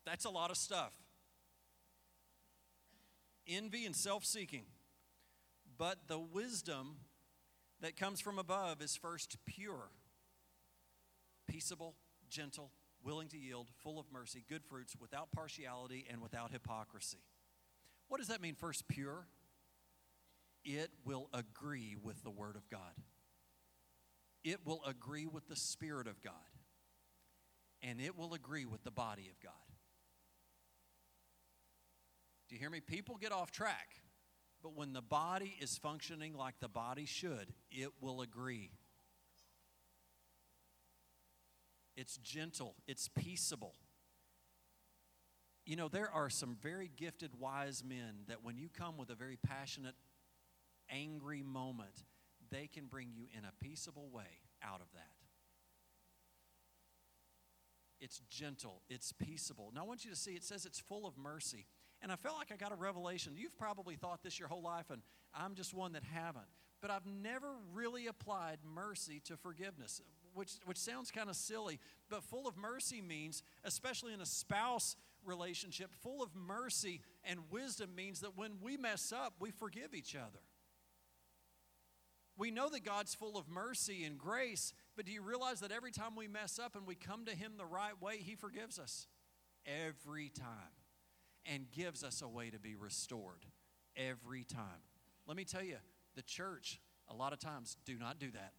That's 0.05 0.25
a 0.25 0.31
lot 0.31 0.49
of 0.49 0.57
stuff 0.57 0.93
envy 3.47 3.85
and 3.85 3.95
self 3.95 4.25
seeking. 4.25 4.63
But 5.77 6.07
the 6.07 6.19
wisdom 6.19 6.97
that 7.81 7.97
comes 7.97 8.21
from 8.21 8.37
above 8.37 8.81
is 8.81 8.95
first 8.95 9.37
pure, 9.45 9.89
peaceable, 11.47 11.95
gentle, 12.29 12.71
willing 13.03 13.29
to 13.29 13.37
yield, 13.37 13.67
full 13.83 13.99
of 13.99 14.05
mercy, 14.11 14.43
good 14.47 14.63
fruits, 14.63 14.95
without 14.99 15.31
partiality 15.31 16.05
and 16.09 16.21
without 16.21 16.51
hypocrisy. 16.51 17.23
What 18.11 18.17
does 18.17 18.27
that 18.27 18.41
mean, 18.41 18.55
first 18.55 18.89
pure? 18.89 19.25
It 20.65 20.89
will 21.05 21.29
agree 21.33 21.95
with 21.95 22.21
the 22.23 22.29
Word 22.29 22.57
of 22.57 22.69
God, 22.69 22.91
it 24.43 24.65
will 24.65 24.81
agree 24.85 25.25
with 25.25 25.47
the 25.47 25.55
Spirit 25.55 26.07
of 26.07 26.21
God, 26.21 26.33
and 27.81 28.01
it 28.01 28.17
will 28.17 28.33
agree 28.33 28.65
with 28.65 28.83
the 28.83 28.91
body 28.91 29.29
of 29.31 29.39
God. 29.39 29.53
Do 32.49 32.55
you 32.55 32.59
hear 32.59 32.69
me? 32.69 32.81
People 32.81 33.15
get 33.15 33.31
off 33.31 33.49
track. 33.49 33.95
But 34.61 34.75
when 34.75 34.91
the 34.91 35.01
body 35.01 35.55
is 35.61 35.77
functioning 35.77 36.33
like 36.33 36.55
the 36.59 36.67
body 36.67 37.05
should, 37.05 37.53
it 37.71 37.91
will 38.01 38.21
agree. 38.21 38.71
It's 41.95 42.17
gentle, 42.17 42.75
it's 42.89 43.07
peaceable. 43.07 43.75
You 45.71 45.77
know, 45.77 45.87
there 45.87 46.11
are 46.13 46.29
some 46.29 46.57
very 46.61 46.91
gifted, 46.97 47.31
wise 47.39 47.81
men 47.81 48.25
that 48.27 48.43
when 48.43 48.57
you 48.57 48.67
come 48.67 48.97
with 48.97 49.09
a 49.09 49.15
very 49.15 49.37
passionate, 49.37 49.95
angry 50.89 51.43
moment, 51.43 52.03
they 52.49 52.67
can 52.67 52.87
bring 52.87 53.13
you 53.15 53.27
in 53.37 53.45
a 53.45 53.53
peaceable 53.63 54.09
way 54.11 54.41
out 54.61 54.81
of 54.81 54.87
that. 54.95 55.13
It's 58.01 58.19
gentle, 58.29 58.81
it's 58.89 59.13
peaceable. 59.13 59.71
Now, 59.73 59.83
I 59.83 59.87
want 59.87 60.03
you 60.03 60.11
to 60.11 60.17
see 60.17 60.31
it 60.31 60.43
says 60.43 60.65
it's 60.65 60.77
full 60.77 61.07
of 61.07 61.17
mercy. 61.17 61.67
And 62.01 62.11
I 62.11 62.17
felt 62.17 62.35
like 62.37 62.51
I 62.51 62.57
got 62.57 62.73
a 62.73 62.75
revelation. 62.75 63.35
You've 63.37 63.57
probably 63.57 63.95
thought 63.95 64.23
this 64.23 64.37
your 64.37 64.49
whole 64.49 64.61
life, 64.61 64.89
and 64.89 65.01
I'm 65.33 65.55
just 65.55 65.73
one 65.73 65.93
that 65.93 66.03
haven't. 66.03 66.47
But 66.81 66.91
I've 66.91 67.05
never 67.05 67.47
really 67.73 68.07
applied 68.07 68.57
mercy 68.65 69.21
to 69.23 69.37
forgiveness, 69.37 70.01
which, 70.33 70.51
which 70.65 70.77
sounds 70.77 71.11
kind 71.11 71.29
of 71.29 71.37
silly. 71.37 71.79
But 72.09 72.25
full 72.25 72.45
of 72.45 72.57
mercy 72.57 73.01
means, 73.01 73.41
especially 73.63 74.13
in 74.13 74.19
a 74.19 74.25
spouse 74.25 74.97
relationship, 75.25 75.91
full 76.01 76.21
of 76.21 76.35
mercy 76.35 77.01
and 77.23 77.39
wisdom 77.49 77.95
means 77.95 78.21
that 78.21 78.37
when 78.37 78.53
we 78.61 78.77
mess 78.77 79.11
up, 79.11 79.35
we 79.39 79.51
forgive 79.51 79.93
each 79.93 80.15
other. 80.15 80.39
We 82.37 82.49
know 82.49 82.69
that 82.69 82.83
God's 82.83 83.13
full 83.13 83.37
of 83.37 83.49
mercy 83.49 84.03
and 84.03 84.17
grace, 84.17 84.73
but 84.95 85.05
do 85.05 85.11
you 85.11 85.21
realize 85.21 85.59
that 85.59 85.71
every 85.71 85.91
time 85.91 86.15
we 86.15 86.27
mess 86.27 86.57
up 86.57 86.75
and 86.75 86.87
we 86.87 86.95
come 86.95 87.25
to 87.25 87.35
Him 87.35 87.53
the 87.57 87.65
right 87.65 87.99
way, 88.01 88.17
He 88.17 88.35
forgives 88.35 88.79
us? 88.79 89.07
Every 89.65 90.29
time 90.29 90.73
and 91.45 91.71
gives 91.71 92.03
us 92.03 92.21
a 92.21 92.27
way 92.27 92.49
to 92.49 92.59
be 92.59 92.75
restored 92.75 93.45
every 93.95 94.43
time. 94.43 94.81
Let 95.27 95.37
me 95.37 95.43
tell 95.43 95.63
you, 95.63 95.77
the 96.15 96.21
church, 96.21 96.79
a 97.09 97.13
lot 97.13 97.33
of 97.33 97.39
times, 97.39 97.77
do 97.85 97.97
not 97.97 98.19
do 98.19 98.31
that. 98.31 98.53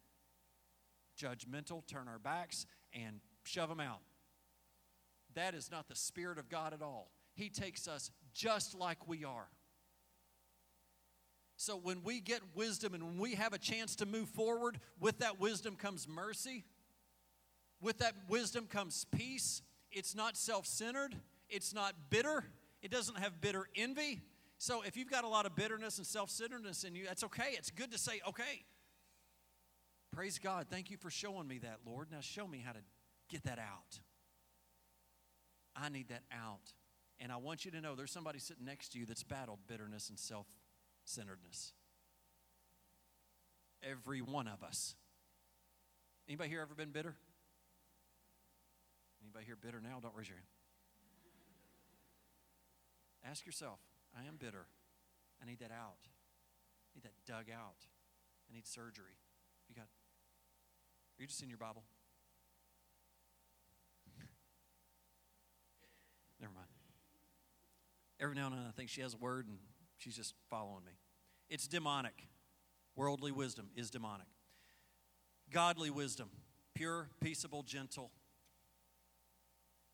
Judgmental, 1.18 1.86
turn 1.86 2.08
our 2.08 2.18
backs, 2.18 2.66
and 2.92 3.20
shove 3.44 3.68
them 3.68 3.80
out. 3.80 4.00
That 5.34 5.54
is 5.54 5.70
not 5.70 5.88
the 5.88 5.96
Spirit 5.96 6.38
of 6.38 6.48
God 6.48 6.72
at 6.72 6.82
all. 6.82 7.10
He 7.34 7.48
takes 7.48 7.88
us 7.88 8.10
just 8.34 8.74
like 8.74 9.08
we 9.08 9.24
are. 9.24 9.48
So 11.56 11.76
when 11.76 12.02
we 12.02 12.20
get 12.20 12.40
wisdom 12.54 12.94
and 12.94 13.02
when 13.04 13.18
we 13.18 13.34
have 13.36 13.52
a 13.52 13.58
chance 13.58 13.94
to 13.96 14.06
move 14.06 14.28
forward, 14.28 14.80
with 14.98 15.18
that 15.18 15.38
wisdom 15.38 15.76
comes 15.76 16.08
mercy. 16.08 16.64
With 17.80 17.98
that 17.98 18.14
wisdom 18.28 18.66
comes 18.66 19.06
peace. 19.16 19.62
It's 19.90 20.14
not 20.14 20.36
self 20.36 20.66
centered, 20.66 21.14
it's 21.48 21.74
not 21.74 21.94
bitter, 22.10 22.44
it 22.80 22.90
doesn't 22.90 23.18
have 23.18 23.40
bitter 23.40 23.68
envy. 23.76 24.22
So 24.58 24.82
if 24.82 24.96
you've 24.96 25.10
got 25.10 25.24
a 25.24 25.28
lot 25.28 25.44
of 25.44 25.54
bitterness 25.54 25.98
and 25.98 26.06
self 26.06 26.30
centeredness 26.30 26.84
in 26.84 26.94
you, 26.94 27.04
that's 27.06 27.24
okay. 27.24 27.50
It's 27.52 27.70
good 27.70 27.92
to 27.92 27.98
say, 27.98 28.20
okay, 28.28 28.64
praise 30.12 30.38
God. 30.38 30.66
Thank 30.70 30.90
you 30.90 30.96
for 30.96 31.10
showing 31.10 31.46
me 31.46 31.58
that, 31.58 31.78
Lord. 31.84 32.08
Now 32.10 32.20
show 32.20 32.46
me 32.46 32.62
how 32.64 32.72
to 32.72 32.78
get 33.28 33.42
that 33.44 33.58
out. 33.58 34.00
I 35.76 35.88
need 35.88 36.08
that 36.08 36.22
out. 36.32 36.72
And 37.20 37.30
I 37.30 37.36
want 37.36 37.64
you 37.64 37.70
to 37.72 37.80
know 37.80 37.94
there's 37.94 38.10
somebody 38.10 38.38
sitting 38.38 38.64
next 38.64 38.92
to 38.92 38.98
you 38.98 39.06
that's 39.06 39.22
battled 39.22 39.60
bitterness 39.66 40.08
and 40.08 40.18
self 40.18 40.46
centeredness. 41.04 41.72
Every 43.82 44.20
one 44.20 44.48
of 44.48 44.62
us. 44.62 44.94
Anybody 46.28 46.50
here 46.50 46.60
ever 46.60 46.74
been 46.74 46.90
bitter? 46.90 47.16
Anybody 49.22 49.44
here 49.44 49.56
bitter 49.60 49.80
now? 49.80 49.98
Don't 50.00 50.14
raise 50.14 50.28
your 50.28 50.36
hand. 50.36 50.46
Ask 53.30 53.46
yourself, 53.46 53.78
I 54.16 54.26
am 54.26 54.36
bitter. 54.36 54.66
I 55.40 55.46
need 55.46 55.60
that 55.60 55.70
out. 55.70 56.02
I 56.02 56.90
need 56.96 57.04
that 57.04 57.14
dug 57.26 57.46
out. 57.52 57.86
I 58.50 58.54
need 58.54 58.66
surgery. 58.66 59.18
You 59.68 59.74
got 59.74 59.86
are 61.18 61.22
you 61.22 61.26
just 61.26 61.42
in 61.42 61.48
your 61.48 61.58
Bible? 61.58 61.84
Never 66.40 66.52
mind. 66.54 66.66
Every 68.22 68.36
now 68.36 68.46
and 68.46 68.54
then 68.54 68.64
I 68.68 68.70
think 68.70 68.88
she 68.88 69.00
has 69.00 69.14
a 69.14 69.16
word 69.16 69.48
and 69.48 69.58
she's 69.98 70.16
just 70.16 70.34
following 70.48 70.84
me. 70.84 70.92
It's 71.50 71.66
demonic. 71.66 72.28
Worldly 72.94 73.32
wisdom 73.32 73.70
is 73.74 73.90
demonic. 73.90 74.28
Godly 75.50 75.90
wisdom, 75.90 76.30
pure, 76.72 77.08
peaceable, 77.20 77.64
gentle, 77.64 78.12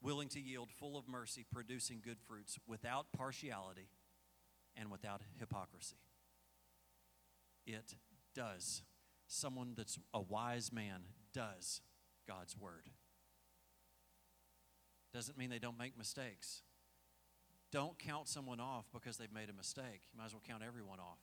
willing 0.03 0.29
to 0.29 0.41
yield, 0.41 0.69
full 0.79 0.99
of 0.99 1.09
mercy, 1.09 1.47
producing 1.51 2.03
good 2.05 2.19
fruits, 2.21 2.59
without 2.67 3.07
partiality 3.17 3.89
and 4.77 4.91
without 4.91 5.23
hypocrisy. 5.39 5.97
It 7.67 7.95
does. 8.35 8.83
Someone 9.27 9.73
that's 9.75 9.99
a 10.13 10.21
wise 10.21 10.71
man 10.71 11.01
does 11.33 11.81
God's 12.27 12.57
word. 12.59 12.91
Doesn't 15.15 15.39
mean 15.39 15.49
they 15.49 15.59
don't 15.59 15.79
make 15.79 15.97
mistakes. 15.97 16.63
Don't 17.71 17.99
count 17.99 18.29
someone 18.29 18.61
off 18.61 18.87
because 18.93 19.17
they've 19.17 19.33
made 19.33 19.51
a 19.51 19.53
mistake. 19.53 20.03
You 20.13 20.19
might 20.19 20.27
as 20.27 20.33
well 20.33 20.43
count 20.47 20.63
everyone 20.67 21.01
off. 21.01 21.19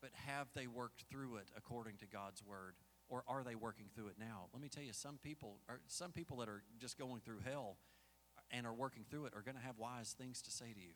But 0.00 0.10
have 0.26 0.48
they 0.54 0.66
worked 0.66 1.04
through 1.10 1.36
it 1.36 1.50
according 1.56 1.98
to 1.98 2.06
God's 2.06 2.42
word? 2.42 2.74
Or 3.08 3.22
are 3.28 3.42
they 3.42 3.54
working 3.54 3.86
through 3.94 4.08
it 4.08 4.16
now? 4.18 4.46
Let 4.52 4.62
me 4.62 4.68
tell 4.68 4.84
you, 4.84 4.92
some 4.92 5.18
people 5.22 5.58
are 5.68 5.80
some 5.88 6.12
people 6.12 6.38
that 6.38 6.48
are 6.48 6.62
just 6.78 6.96
going 6.96 7.20
through 7.20 7.40
hell 7.44 7.76
and 8.50 8.66
are 8.66 8.72
working 8.72 9.04
through 9.08 9.26
it 9.26 9.34
are 9.34 9.42
going 9.42 9.56
to 9.56 9.62
have 9.62 9.78
wise 9.78 10.14
things 10.16 10.40
to 10.42 10.50
say 10.50 10.72
to 10.72 10.80
you. 10.80 10.94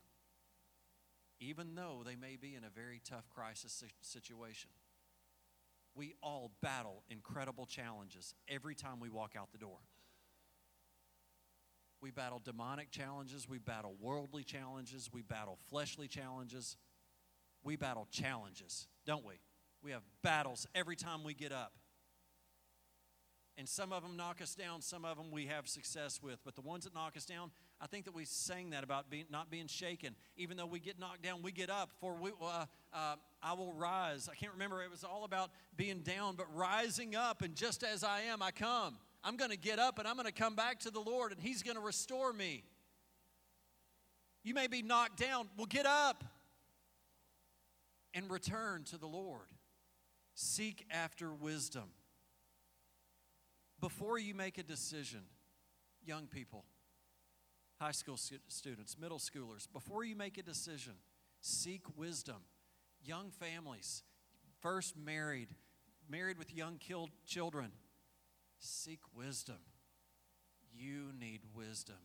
Even 1.40 1.74
though 1.74 2.02
they 2.04 2.16
may 2.16 2.36
be 2.36 2.54
in 2.54 2.64
a 2.64 2.70
very 2.70 3.00
tough 3.04 3.28
crisis 3.28 3.82
situation. 4.00 4.70
We 5.96 6.14
all 6.22 6.50
battle 6.60 7.04
incredible 7.08 7.66
challenges 7.66 8.34
every 8.48 8.74
time 8.74 8.98
we 8.98 9.08
walk 9.08 9.34
out 9.38 9.52
the 9.52 9.58
door. 9.58 9.78
We 12.04 12.10
battle 12.10 12.38
demonic 12.44 12.90
challenges. 12.90 13.48
We 13.48 13.56
battle 13.56 13.94
worldly 13.98 14.44
challenges. 14.44 15.08
We 15.10 15.22
battle 15.22 15.56
fleshly 15.70 16.06
challenges. 16.06 16.76
We 17.62 17.76
battle 17.76 18.06
challenges, 18.10 18.88
don't 19.06 19.24
we? 19.24 19.36
We 19.82 19.92
have 19.92 20.02
battles 20.22 20.66
every 20.74 20.96
time 20.96 21.24
we 21.24 21.32
get 21.32 21.50
up. 21.50 21.72
And 23.56 23.66
some 23.66 23.90
of 23.90 24.02
them 24.02 24.18
knock 24.18 24.42
us 24.42 24.54
down, 24.54 24.82
some 24.82 25.06
of 25.06 25.16
them 25.16 25.30
we 25.30 25.46
have 25.46 25.66
success 25.66 26.20
with. 26.22 26.40
But 26.44 26.56
the 26.56 26.60
ones 26.60 26.84
that 26.84 26.92
knock 26.92 27.16
us 27.16 27.24
down, 27.24 27.50
I 27.80 27.86
think 27.86 28.04
that 28.04 28.14
we 28.14 28.26
sang 28.26 28.68
that 28.70 28.84
about 28.84 29.08
being, 29.08 29.24
not 29.30 29.50
being 29.50 29.66
shaken. 29.66 30.14
Even 30.36 30.58
though 30.58 30.66
we 30.66 30.80
get 30.80 30.98
knocked 30.98 31.22
down, 31.22 31.40
we 31.40 31.52
get 31.52 31.70
up. 31.70 31.88
For 32.02 32.14
we, 32.16 32.32
uh, 32.38 32.66
uh, 32.92 33.14
I 33.42 33.54
will 33.54 33.72
rise. 33.72 34.28
I 34.30 34.34
can't 34.34 34.52
remember, 34.52 34.82
it 34.82 34.90
was 34.90 35.04
all 35.04 35.24
about 35.24 35.52
being 35.74 36.00
down, 36.00 36.36
but 36.36 36.54
rising 36.54 37.16
up. 37.16 37.40
And 37.40 37.56
just 37.56 37.82
as 37.82 38.04
I 38.04 38.22
am, 38.22 38.42
I 38.42 38.50
come. 38.50 38.98
I'm 39.24 39.36
going 39.36 39.50
to 39.50 39.56
get 39.56 39.78
up 39.78 39.98
and 39.98 40.06
I'm 40.06 40.16
going 40.16 40.26
to 40.26 40.32
come 40.32 40.54
back 40.54 40.80
to 40.80 40.90
the 40.90 41.00
Lord 41.00 41.32
and 41.32 41.40
He's 41.40 41.62
going 41.62 41.76
to 41.76 41.82
restore 41.82 42.32
me. 42.32 42.62
You 44.44 44.52
may 44.52 44.66
be 44.66 44.82
knocked 44.82 45.18
down. 45.18 45.48
Well, 45.56 45.66
get 45.66 45.86
up 45.86 46.22
and 48.12 48.30
return 48.30 48.84
to 48.84 48.98
the 48.98 49.06
Lord. 49.06 49.48
Seek 50.34 50.84
after 50.90 51.32
wisdom. 51.32 51.90
Before 53.80 54.18
you 54.18 54.34
make 54.34 54.58
a 54.58 54.62
decision, 54.62 55.22
young 56.04 56.26
people, 56.26 56.64
high 57.80 57.92
school 57.92 58.18
students, 58.48 58.96
middle 58.98 59.18
schoolers, 59.18 59.66
before 59.72 60.04
you 60.04 60.14
make 60.14 60.36
a 60.38 60.42
decision, 60.42 60.94
seek 61.40 61.82
wisdom. 61.96 62.42
Young 63.02 63.30
families, 63.30 64.02
first 64.60 64.96
married, 64.96 65.48
married 66.08 66.38
with 66.38 66.54
young 66.54 66.78
killed 66.78 67.10
children, 67.26 67.72
Seek 68.66 69.00
wisdom. 69.14 69.58
You 70.74 71.10
need 71.20 71.42
wisdom. 71.54 71.98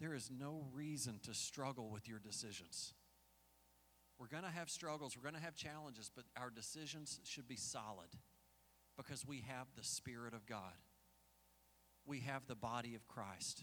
There 0.00 0.12
is 0.12 0.28
no 0.28 0.66
reason 0.72 1.20
to 1.22 1.34
struggle 1.34 1.88
with 1.88 2.08
your 2.08 2.18
decisions. 2.18 2.94
We're 4.18 4.26
going 4.26 4.42
to 4.42 4.50
have 4.50 4.68
struggles, 4.68 5.16
we're 5.16 5.22
going 5.22 5.40
to 5.40 5.44
have 5.44 5.54
challenges, 5.54 6.10
but 6.12 6.24
our 6.36 6.50
decisions 6.50 7.20
should 7.22 7.46
be 7.46 7.54
solid 7.54 8.08
because 8.96 9.24
we 9.24 9.44
have 9.46 9.68
the 9.76 9.84
Spirit 9.84 10.34
of 10.34 10.46
God. 10.46 10.74
We 12.04 12.18
have 12.20 12.48
the 12.48 12.56
body 12.56 12.96
of 12.96 13.06
Christ. 13.06 13.62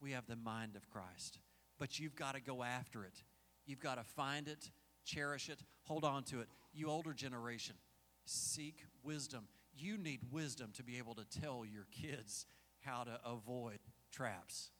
We 0.00 0.12
have 0.12 0.26
the 0.26 0.36
mind 0.36 0.76
of 0.76 0.88
Christ. 0.88 1.40
But 1.78 1.98
you've 1.98 2.16
got 2.16 2.36
to 2.36 2.40
go 2.40 2.62
after 2.62 3.04
it. 3.04 3.22
You've 3.66 3.80
got 3.80 3.96
to 3.96 4.04
find 4.04 4.48
it, 4.48 4.70
cherish 5.04 5.50
it, 5.50 5.60
hold 5.82 6.04
on 6.04 6.22
to 6.24 6.40
it. 6.40 6.48
You 6.72 6.88
older 6.88 7.12
generation, 7.12 7.76
seek 8.24 8.86
wisdom 9.02 9.48
you 9.76 9.96
need 9.96 10.20
wisdom 10.30 10.70
to 10.74 10.82
be 10.82 10.98
able 10.98 11.14
to 11.14 11.24
tell 11.24 11.64
your 11.64 11.86
kids 11.90 12.46
how 12.80 13.04
to 13.04 13.18
avoid 13.24 13.78
traps. 14.12 14.70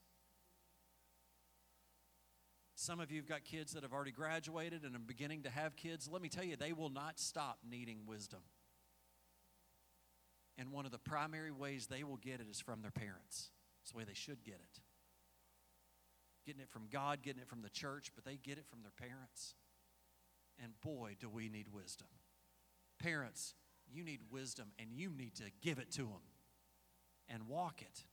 Some 2.77 3.01
of 3.01 3.11
you 3.11 3.19
have 3.19 3.29
got 3.29 3.45
kids 3.45 3.73
that 3.73 3.83
have 3.83 3.93
already 3.93 4.11
graduated 4.11 4.83
and 4.83 4.95
are 4.95 4.99
beginning 4.99 5.43
to 5.45 5.51
have 5.51 5.77
kids. 5.77 6.09
Let 6.11 6.21
me 6.21 6.29
tell 6.29 6.45
you, 6.45 6.57
they 6.57 6.73
will 6.73 6.91
not 6.91 7.19
stop 7.19 7.59
needing 7.69 8.01
wisdom. 8.07 8.41
And 10.59 10.71
one 10.71 10.85
of 10.85 10.93
the 10.93 10.99
primary 10.99 11.51
ways 11.51 11.87
they 11.87 12.05
will 12.05 12.17
get 12.17 12.41
it 12.41 12.47
is 12.51 12.61
from 12.61 12.83
their 12.83 12.91
parents. 12.91 13.51
It's 13.83 13.93
the 13.93 13.99
way 13.99 14.05
they 14.05 14.15
should 14.15 14.45
get 14.45 14.55
it. 14.55 14.81
Getting 16.47 16.61
it 16.61 16.71
from 16.71 16.89
God, 16.91 17.23
getting 17.23 17.43
it 17.43 17.49
from 17.49 17.63
the 17.63 17.71
church, 17.71 18.13
but 18.15 18.25
they 18.25 18.37
get 18.37 18.59
it 18.59 18.67
from 18.69 18.83
their 18.83 18.93
parents. 18.93 19.55
And 20.63 20.73
boy, 20.81 21.17
do 21.19 21.29
we 21.29 21.49
need 21.49 21.69
wisdom. 21.73 22.09
Parents, 22.99 23.55
you 23.93 24.05
need 24.05 24.21
wisdom 24.31 24.69
and 24.79 24.91
you 24.93 25.11
need 25.17 25.35
to 25.37 25.45
give 25.63 25.79
it 25.79 25.91
to 25.93 26.03
them 26.03 26.23
and 27.29 27.49
walk 27.49 27.83
it. 27.83 28.05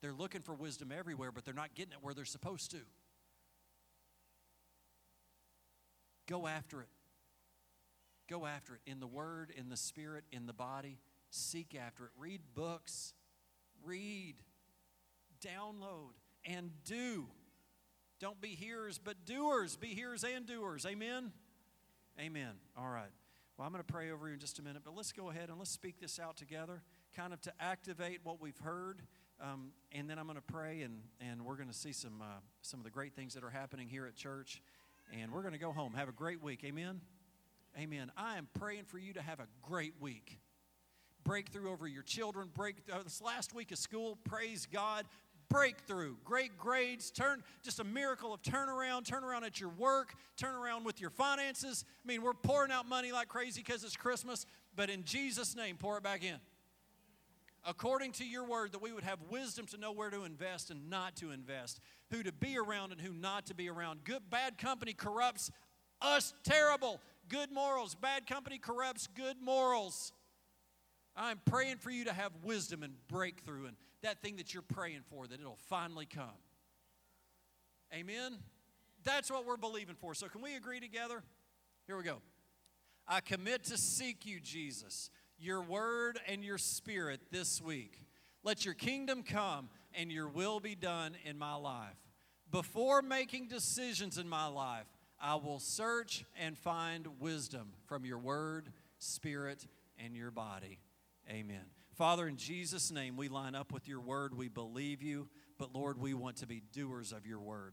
They're 0.00 0.12
looking 0.12 0.42
for 0.42 0.54
wisdom 0.54 0.92
everywhere, 0.96 1.32
but 1.32 1.44
they're 1.44 1.54
not 1.54 1.74
getting 1.74 1.92
it 1.92 1.98
where 2.00 2.14
they're 2.14 2.24
supposed 2.24 2.70
to. 2.72 2.78
Go 6.26 6.46
after 6.46 6.82
it. 6.82 6.88
Go 8.28 8.46
after 8.46 8.74
it 8.74 8.80
in 8.86 9.00
the 9.00 9.06
Word, 9.06 9.52
in 9.56 9.68
the 9.68 9.76
Spirit, 9.76 10.24
in 10.32 10.46
the 10.46 10.52
body. 10.52 10.98
Seek 11.30 11.76
after 11.76 12.04
it. 12.06 12.10
Read 12.18 12.40
books. 12.54 13.14
Read. 13.84 14.34
Download. 15.44 16.12
And 16.44 16.70
do. 16.84 17.26
Don't 18.20 18.40
be 18.40 18.48
hearers, 18.48 18.98
but 18.98 19.24
doers. 19.24 19.76
Be 19.76 19.88
hearers 19.88 20.24
and 20.24 20.46
doers. 20.46 20.86
Amen? 20.86 21.32
Amen. 22.18 22.52
All 22.76 22.88
right. 22.88 23.10
Well, 23.56 23.64
I'm 23.64 23.72
going 23.72 23.82
to 23.82 23.90
pray 23.90 24.10
over 24.10 24.28
you 24.28 24.34
in 24.34 24.38
just 24.38 24.58
a 24.58 24.62
minute, 24.62 24.82
but 24.84 24.94
let's 24.94 25.12
go 25.12 25.30
ahead 25.30 25.48
and 25.48 25.56
let's 25.56 25.70
speak 25.70 25.98
this 25.98 26.20
out 26.20 26.36
together, 26.36 26.82
kind 27.16 27.32
of 27.32 27.40
to 27.40 27.52
activate 27.58 28.20
what 28.22 28.38
we've 28.38 28.58
heard. 28.58 29.00
Um, 29.40 29.70
and 29.92 30.10
then 30.10 30.18
I'm 30.18 30.26
going 30.26 30.36
to 30.36 30.42
pray, 30.42 30.82
and, 30.82 31.00
and 31.22 31.42
we're 31.42 31.56
going 31.56 31.70
to 31.70 31.74
see 31.74 31.92
some, 31.92 32.20
uh, 32.20 32.40
some 32.60 32.80
of 32.80 32.84
the 32.84 32.90
great 32.90 33.14
things 33.14 33.32
that 33.32 33.42
are 33.42 33.50
happening 33.50 33.88
here 33.88 34.04
at 34.04 34.14
church. 34.14 34.60
And 35.18 35.32
we're 35.32 35.40
going 35.40 35.54
to 35.54 35.58
go 35.58 35.72
home. 35.72 35.94
Have 35.94 36.10
a 36.10 36.12
great 36.12 36.42
week. 36.42 36.64
Amen. 36.66 37.00
Amen. 37.78 38.12
I 38.14 38.36
am 38.36 38.46
praying 38.58 38.84
for 38.84 38.98
you 38.98 39.14
to 39.14 39.22
have 39.22 39.40
a 39.40 39.46
great 39.62 39.94
week. 40.00 40.38
Breakthrough 41.24 41.70
over 41.70 41.88
your 41.88 42.02
children. 42.02 42.50
Break 42.52 42.76
uh, 42.92 43.02
this 43.04 43.22
last 43.22 43.54
week 43.54 43.72
of 43.72 43.78
school. 43.78 44.18
Praise 44.24 44.68
God 44.70 45.06
breakthrough, 45.48 46.16
great 46.24 46.58
grades, 46.58 47.10
turn 47.10 47.42
just 47.62 47.80
a 47.80 47.84
miracle 47.84 48.34
of 48.34 48.42
turnaround, 48.42 49.04
turn 49.04 49.24
around 49.24 49.44
at 49.44 49.60
your 49.60 49.70
work, 49.70 50.14
turn 50.36 50.54
around 50.54 50.84
with 50.84 51.00
your 51.00 51.10
finances. 51.10 51.84
I 52.04 52.08
mean, 52.08 52.22
we're 52.22 52.34
pouring 52.34 52.72
out 52.72 52.88
money 52.88 53.12
like 53.12 53.28
crazy 53.28 53.62
because 53.64 53.84
it's 53.84 53.96
Christmas, 53.96 54.46
but 54.74 54.90
in 54.90 55.04
Jesus' 55.04 55.56
name, 55.56 55.76
pour 55.76 55.96
it 55.98 56.02
back 56.02 56.24
in. 56.24 56.38
according 57.66 58.12
to 58.12 58.24
your 58.24 58.44
word, 58.44 58.72
that 58.72 58.80
we 58.80 58.92
would 58.92 59.02
have 59.02 59.18
wisdom 59.28 59.66
to 59.66 59.76
know 59.76 59.92
where 59.92 60.10
to 60.10 60.24
invest 60.24 60.70
and 60.70 60.88
not 60.88 61.16
to 61.16 61.32
invest, 61.32 61.80
who 62.10 62.22
to 62.22 62.32
be 62.32 62.56
around 62.56 62.92
and 62.92 63.00
who 63.00 63.12
not 63.12 63.46
to 63.46 63.54
be 63.54 63.68
around. 63.68 64.04
Good, 64.04 64.30
bad 64.30 64.56
company 64.56 64.92
corrupts 64.92 65.50
us 66.00 66.32
terrible. 66.44 67.00
Good 67.28 67.50
morals. 67.50 67.94
Bad 67.94 68.26
company 68.26 68.58
corrupts 68.58 69.08
good 69.08 69.36
morals. 69.42 70.12
I'm 71.16 71.40
praying 71.44 71.78
for 71.78 71.90
you 71.90 72.04
to 72.04 72.12
have 72.12 72.30
wisdom 72.44 72.82
and 72.82 72.94
breakthrough 73.08 73.66
and 73.66 73.76
that 74.02 74.20
thing 74.20 74.36
that 74.36 74.52
you're 74.52 74.62
praying 74.62 75.02
for, 75.08 75.26
that 75.26 75.40
it'll 75.40 75.58
finally 75.68 76.06
come. 76.06 76.38
Amen? 77.94 78.38
That's 79.04 79.30
what 79.30 79.46
we're 79.46 79.56
believing 79.56 79.94
for. 79.94 80.14
So, 80.14 80.28
can 80.28 80.42
we 80.42 80.56
agree 80.56 80.80
together? 80.80 81.22
Here 81.86 81.96
we 81.96 82.02
go. 82.02 82.20
I 83.06 83.20
commit 83.20 83.64
to 83.64 83.78
seek 83.78 84.26
you, 84.26 84.40
Jesus, 84.40 85.10
your 85.38 85.62
word 85.62 86.18
and 86.26 86.44
your 86.44 86.58
spirit 86.58 87.20
this 87.30 87.62
week. 87.62 88.00
Let 88.42 88.64
your 88.64 88.74
kingdom 88.74 89.22
come 89.22 89.68
and 89.94 90.10
your 90.10 90.28
will 90.28 90.60
be 90.60 90.74
done 90.74 91.16
in 91.24 91.38
my 91.38 91.54
life. 91.54 91.96
Before 92.50 93.02
making 93.02 93.48
decisions 93.48 94.18
in 94.18 94.28
my 94.28 94.46
life, 94.46 94.86
I 95.20 95.36
will 95.36 95.58
search 95.58 96.24
and 96.38 96.56
find 96.58 97.06
wisdom 97.20 97.72
from 97.86 98.04
your 98.04 98.18
word, 98.18 98.70
spirit, 98.98 99.66
and 99.98 100.14
your 100.14 100.30
body. 100.30 100.78
Amen. 101.28 101.75
Father, 101.96 102.28
in 102.28 102.36
Jesus' 102.36 102.90
name, 102.90 103.16
we 103.16 103.28
line 103.28 103.54
up 103.54 103.72
with 103.72 103.88
your 103.88 104.00
word. 104.00 104.34
We 104.36 104.48
believe 104.48 105.02
you, 105.02 105.28
but 105.58 105.74
Lord, 105.74 105.98
we 105.98 106.12
want 106.12 106.36
to 106.36 106.46
be 106.46 106.60
doers 106.74 107.10
of 107.10 107.26
your 107.26 107.40
word. 107.40 107.72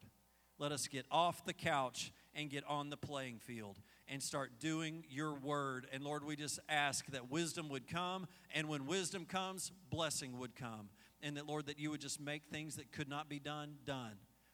Let 0.60 0.72
us 0.72 0.88
get 0.88 1.06
off 1.12 1.44
the 1.44 1.52
couch 1.52 2.14
and 2.34 2.50
get 2.50 2.64
on 2.66 2.90
the 2.90 2.96
playing 2.96 3.40
field 3.40 3.82
and 4.08 4.24
start 4.24 4.62
doing 4.62 5.04
your 5.10 5.34
word. 5.34 5.88
And 5.92 6.06
Lord, 6.06 6.24
we 6.24 6.38
just 6.38 6.62
ask 6.70 7.06
that 7.08 7.30
wisdom 7.30 7.68
would 7.68 7.86
come, 7.86 8.26
and 8.56 8.70
when 8.70 8.86
wisdom 8.86 9.26
comes, 9.26 9.74
blessing 9.90 10.40
would 10.40 10.56
come. 10.56 10.88
And 11.22 11.36
that, 11.36 11.46
Lord, 11.46 11.66
that 11.66 11.78
you 11.78 11.92
would 11.92 12.02
just 12.02 12.22
make 12.22 12.46
things 12.46 12.78
that 12.78 12.94
could 12.94 13.10
not 13.10 13.28
be 13.28 13.40
done, 13.40 13.76
done. 13.86 14.14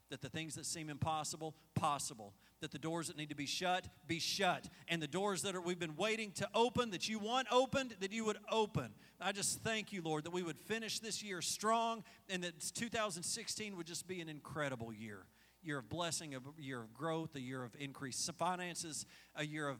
That 0.09 0.21
the 0.21 0.29
things 0.29 0.55
that 0.55 0.65
seem 0.65 0.89
impossible, 0.89 1.53
possible. 1.75 2.33
That 2.61 2.71
the 2.71 2.79
doors 2.79 3.07
that 3.07 3.17
need 3.17 3.29
to 3.29 3.35
be 3.35 3.45
shut, 3.45 3.87
be 4.07 4.19
shut. 4.19 4.67
And 4.87 5.01
the 5.01 5.07
doors 5.07 5.43
that 5.43 5.55
are, 5.55 5.61
we've 5.61 5.79
been 5.79 5.95
waiting 5.95 6.31
to 6.33 6.49
open, 6.53 6.91
that 6.91 7.07
you 7.07 7.19
want 7.19 7.47
opened, 7.51 7.95
that 7.99 8.11
you 8.11 8.25
would 8.25 8.37
open. 8.51 8.91
I 9.21 9.31
just 9.31 9.59
thank 9.59 9.93
you, 9.93 10.01
Lord, 10.01 10.25
that 10.25 10.33
we 10.33 10.43
would 10.43 10.57
finish 10.57 10.99
this 10.99 11.23
year 11.23 11.41
strong 11.41 12.03
and 12.29 12.43
that 12.43 12.59
2016 12.75 13.77
would 13.77 13.87
just 13.87 14.07
be 14.07 14.21
an 14.21 14.29
incredible 14.29 14.93
year 14.93 15.25
year 15.61 15.79
of 15.79 15.89
blessing, 15.89 16.35
a 16.35 16.39
year 16.61 16.79
of 16.81 16.93
growth, 16.93 17.35
a 17.35 17.41
year 17.41 17.63
of 17.63 17.75
increased 17.77 18.31
finances, 18.37 19.05
a 19.35 19.45
year 19.45 19.67
of 19.67 19.77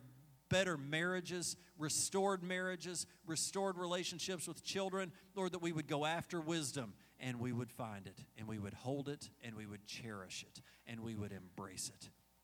better 0.50 0.78
marriages, 0.78 1.56
restored 1.78 2.44
marriages, 2.44 3.06
restored 3.26 3.78
relationships 3.78 4.48
with 4.48 4.64
children. 4.64 5.12
Lord, 5.36 5.54
that 5.54 5.62
we 5.62 5.72
would 5.72 5.88
go 5.88 6.06
after 6.06 6.42
wisdom 6.42 6.94
and 7.20 7.40
we 7.40 7.52
would 7.52 7.72
find 7.72 8.08
it 8.08 8.20
and 8.38 8.48
we 8.48 8.60
would 8.60 8.74
hold 8.74 9.08
it 9.10 9.30
and 9.44 9.56
we 9.56 9.66
would 9.66 9.86
cherish 9.86 10.44
it 10.48 10.62
and 10.88 11.02
we 11.02 11.16
would 11.16 11.32
embrace 11.32 11.92
it. 11.94 12.10